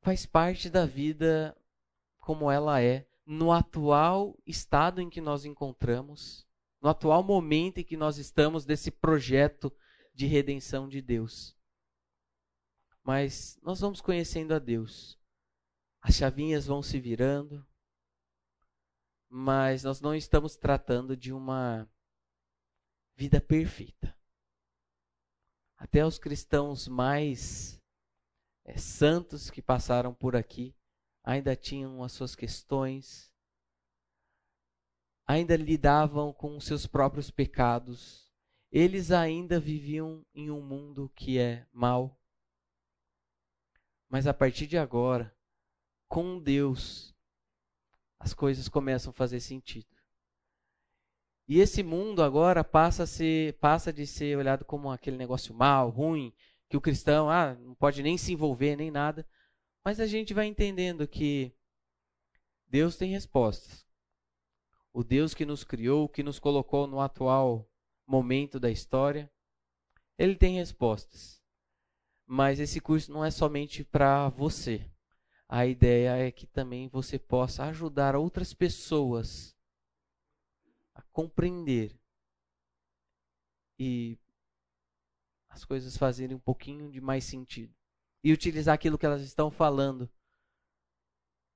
[0.00, 1.56] Faz parte da vida
[2.18, 6.46] como ela é no atual estado em que nós encontramos,
[6.80, 9.72] no atual momento em que nós estamos desse projeto
[10.14, 11.56] de redenção de Deus.
[13.02, 15.18] Mas nós vamos conhecendo a Deus.
[16.00, 17.66] As chavinhas vão se virando,
[19.38, 21.86] mas nós não estamos tratando de uma
[23.14, 24.16] vida perfeita.
[25.76, 27.78] Até os cristãos mais
[28.64, 30.74] é, santos que passaram por aqui
[31.22, 33.30] ainda tinham as suas questões,
[35.26, 38.32] ainda lidavam com os seus próprios pecados,
[38.72, 42.18] eles ainda viviam em um mundo que é mau.
[44.08, 45.36] Mas a partir de agora,
[46.08, 47.14] com Deus,
[48.18, 49.86] as coisas começam a fazer sentido.
[51.48, 55.90] E esse mundo agora passa, a ser, passa de ser olhado como aquele negócio mal,
[55.90, 56.32] ruim,
[56.68, 59.26] que o cristão ah, não pode nem se envolver, nem nada,
[59.84, 61.54] mas a gente vai entendendo que
[62.66, 63.86] Deus tem respostas.
[64.92, 67.70] O Deus que nos criou, que nos colocou no atual
[68.04, 69.30] momento da história,
[70.18, 71.40] ele tem respostas.
[72.26, 74.90] Mas esse curso não é somente para você.
[75.48, 79.56] A ideia é que também você possa ajudar outras pessoas
[80.94, 81.96] a compreender
[83.78, 84.18] e
[85.48, 87.74] as coisas fazerem um pouquinho de mais sentido
[88.24, 90.10] e utilizar aquilo que elas estão falando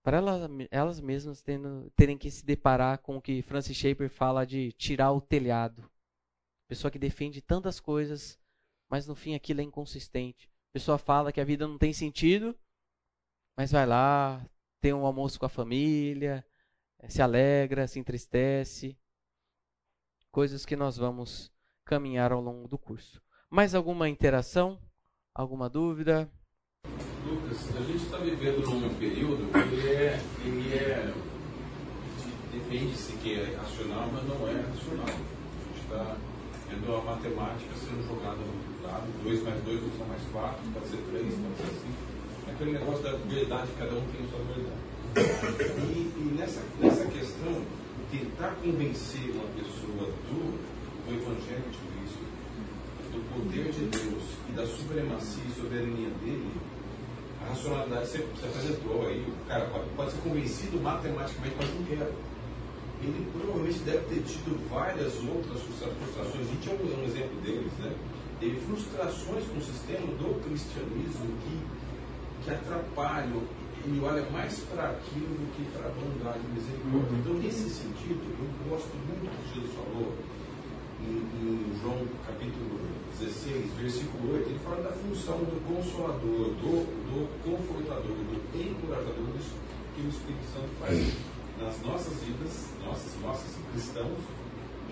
[0.02, 4.46] para elas, elas mesmas tendo, terem que se deparar com o que Francis Schaeffer fala
[4.46, 5.90] de tirar o telhado.
[6.68, 8.38] Pessoa que defende tantas coisas,
[8.88, 10.50] mas no fim aquilo é inconsistente.
[10.72, 12.56] Pessoa fala que a vida não tem sentido,
[13.56, 14.44] mas vai lá,
[14.80, 16.44] tem um almoço com a família,
[16.98, 18.96] eh, se alegra, se entristece.
[20.30, 21.52] Coisas que nós vamos
[21.84, 23.20] caminhar ao longo do curso.
[23.48, 24.80] Mais alguma interação?
[25.34, 26.30] Alguma dúvida?
[27.24, 31.12] Lucas, a gente está vivendo num período que é, ele é
[32.50, 35.06] de defende-se que é racional, mas não é racional.
[35.06, 36.16] A gente está
[36.68, 40.88] vendo a matemática sendo jogada no lado, 2 mais 2 não são mais 4, pode
[40.88, 42.09] ser 3, pode ser 5.
[42.48, 44.90] Aquele negócio da verdade, cada um tem a sua verdade.
[45.78, 47.62] E, e nessa, nessa questão,
[48.10, 50.58] tentar convencer uma pessoa do,
[51.06, 52.24] do Evangelho de Cristo,
[53.12, 56.50] do poder de Deus e da supremacia e soberania dele,
[57.42, 61.84] a racionalidade você, você apresentou aí, o cara pode, pode ser convencido matematicamente, mas não
[61.84, 62.12] quer.
[63.02, 66.44] Ele provavelmente deve ter tido várias outras frustrações.
[66.44, 67.94] A gente é um exemplo deles, né?
[68.38, 71.54] Teve frustrações com o sistema do cristianismo que,
[72.44, 73.42] que atrapalham
[73.84, 77.00] ele olha mais para aquilo do que para a bondade e misericórdia.
[77.00, 77.18] Uhum.
[77.20, 80.12] Então, nesse sentido, eu gosto muito do que Jesus falou
[81.00, 82.76] em, em, João capítulo
[83.18, 84.50] 16, versículo 8.
[84.50, 89.32] Ele fala da função do consolador, do, do confortador, do encorajador,
[89.96, 91.00] que o Espírito Santo faz
[91.56, 94.20] nas nossas vidas, nossos, nossos cristãos,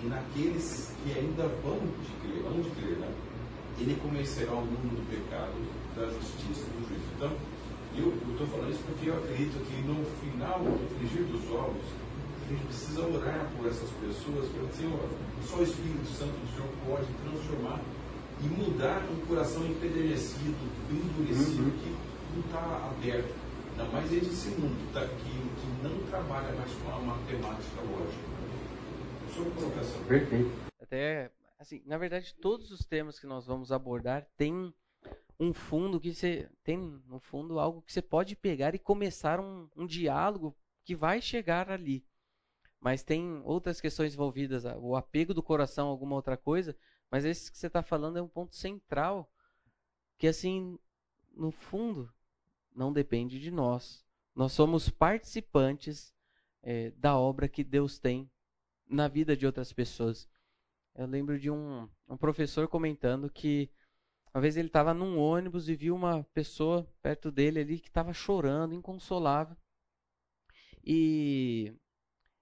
[0.02, 3.12] e naqueles que ainda vão de crer, vão de crer, né?
[3.78, 5.54] Ele convencerá o mundo do pecado,
[5.94, 6.88] da justiça e do.
[7.18, 7.34] Então,
[7.98, 12.48] eu estou falando isso porque eu acredito que no final do frigir dos ovos, a
[12.48, 14.88] gente precisa orar por essas pessoas, para dizer,
[15.42, 17.82] só o Espírito Santo do Senhor pode transformar
[18.38, 20.54] e mudar um coração empedernecido,
[20.88, 21.78] endurecido, uhum.
[21.82, 21.96] que
[22.36, 23.34] não está aberto.
[23.70, 28.38] Ainda mais esse mundo tá, que, que não trabalha mais com a matemática lógica.
[29.34, 30.04] Sua colocação.
[30.04, 30.52] Perfeito.
[30.80, 34.72] Até, assim, na verdade, todos os temas que nós vamos abordar têm
[35.39, 39.69] um fundo que você tem no fundo algo que você pode pegar e começar um,
[39.77, 42.05] um diálogo que vai chegar ali.
[42.81, 46.77] Mas tem outras questões envolvidas, o apego do coração, alguma outra coisa.
[47.10, 49.31] Mas esse que você está falando é um ponto central
[50.16, 50.78] que assim,
[51.32, 52.12] no fundo,
[52.74, 54.05] não depende de nós.
[54.35, 56.15] Nós somos participantes
[56.62, 58.31] é, da obra que Deus tem
[58.89, 60.28] na vida de outras pessoas.
[60.94, 63.70] Eu lembro de um, um professor comentando que
[64.34, 68.12] uma vez ele estava num ônibus e viu uma pessoa perto dele ali que estava
[68.12, 69.56] chorando, inconsolável.
[70.84, 71.74] E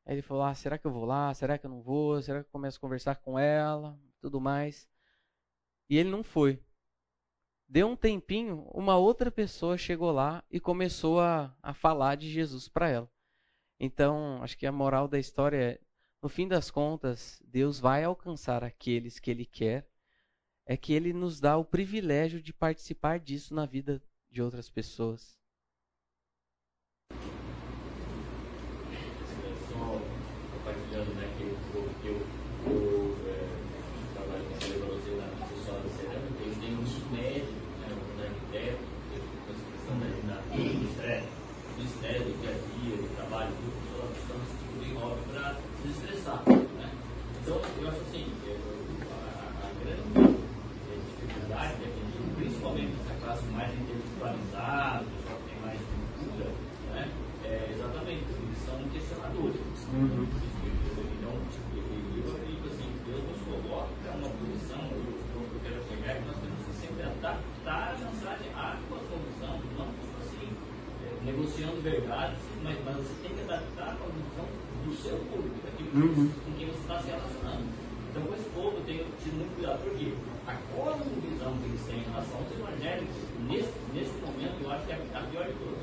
[0.07, 1.33] ele falou: ah, será que eu vou lá?
[1.35, 2.21] Será que eu não vou?
[2.23, 3.99] Será que eu começo a conversar com ela?
[4.21, 4.89] Tudo mais.
[5.89, 6.63] E ele não foi.
[7.69, 12.69] Deu um tempinho, uma outra pessoa chegou lá e começou a, a falar de Jesus
[12.69, 13.11] para ela.
[13.81, 15.81] Então, acho que a moral da história é:
[16.23, 19.89] no fim das contas, Deus vai alcançar aqueles que Ele quer
[20.67, 25.39] é que ele nos dá o privilégio de participar disso na vida de outras pessoas.
[46.79, 46.91] É?
[47.41, 48.27] Então, eu acho assim,
[49.11, 50.26] a, a grande
[51.57, 56.51] dificuldade que a principalmente essa classe mais intelectualizada, pessoal que tem mais cultura,
[56.93, 57.09] né,
[57.45, 59.61] é exatamente, eles são questionadores.
[59.93, 60.29] Uhum.
[61.17, 66.29] Então, tipo, eu acredito assim, Deus nos coloca uma posição, eu, eu quero chegar, que
[66.29, 70.47] nós temos que sempre adaptar a mensagem à sua solução, não tipo assim,
[71.05, 74.45] é, negociando verdades, mas, mas você tem que adaptar a condição
[74.85, 76.29] do seu público, daquilo uhum.
[76.29, 77.65] com quem você está se relacionando.
[78.11, 80.13] Então, com esse povo, eu tenho tido muito cuidado, porque
[80.47, 83.17] a cosmovisão que eles têm em relação aos evangélicos,
[83.49, 85.83] nesse, nesse momento, eu acho que é a pior de todas.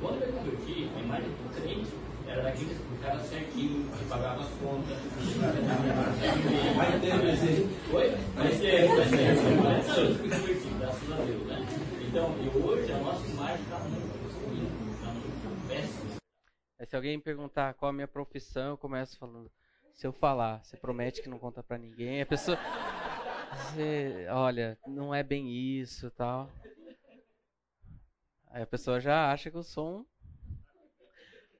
[0.00, 1.90] Quando eu me converti, a imagem do crente
[2.26, 4.96] era daqueles do cara certinho, que pagava as contas.
[6.76, 7.94] vai ter, vai ter.
[7.94, 8.10] Oi?
[8.34, 9.62] Vai ter, vai ter.
[9.62, 11.66] Mas eu fui convertido, graças a Deus, né?
[12.08, 16.14] Então, e hoje a nossa imagem está muito ruim, está muito péssima.
[16.86, 19.50] Se alguém perguntar qual a minha profissão, eu começo falando.
[19.94, 22.58] Se eu falar, você promete que não conta para ninguém, a pessoa.
[23.54, 26.50] Você, olha, não é bem isso tal.
[28.48, 30.06] Aí a pessoa já acha que eu sou um.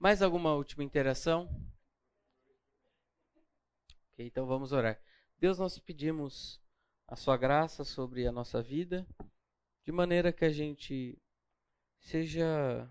[0.01, 1.49] Mais alguma última interação?
[4.13, 5.01] Ok, então vamos orar.
[5.39, 6.61] Deus, nós pedimos
[7.07, 9.07] a Sua graça sobre a nossa vida,
[9.85, 11.17] de maneira que a gente
[12.01, 12.91] seja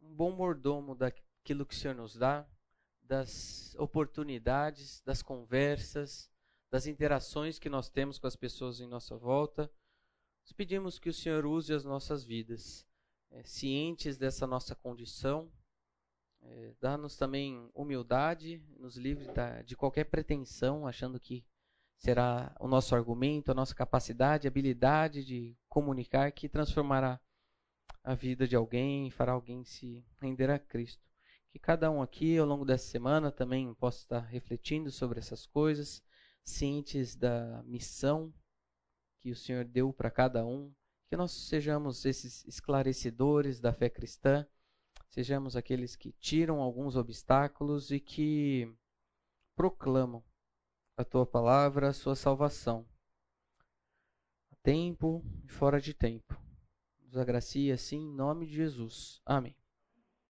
[0.00, 2.46] um bom mordomo daquilo que o Senhor nos dá,
[3.02, 6.30] das oportunidades, das conversas,
[6.70, 9.70] das interações que nós temos com as pessoas em nossa volta.
[10.44, 12.86] Nós pedimos que o Senhor use as nossas vidas,
[13.30, 15.50] é, cientes dessa nossa condição.
[16.42, 21.44] É, Dá-nos também humildade, nos livre da, de qualquer pretensão, achando que
[21.98, 27.20] será o nosso argumento, a nossa capacidade, habilidade de comunicar que transformará
[28.04, 31.02] a vida de alguém, fará alguém se render a Cristo.
[31.50, 36.04] Que cada um aqui, ao longo dessa semana, também possa estar refletindo sobre essas coisas,
[36.46, 38.32] cientes da missão
[39.20, 40.72] que o Senhor deu para cada um.
[41.08, 44.46] Que nós sejamos esses esclarecedores da fé cristã,
[45.08, 48.72] sejamos aqueles que tiram alguns obstáculos e que
[49.54, 50.24] proclamam
[50.96, 52.86] a tua palavra, a sua salvação.
[54.50, 56.40] A tempo e fora de tempo.
[57.00, 59.20] Nos agracia assim em nome de Jesus.
[59.24, 59.56] Amém.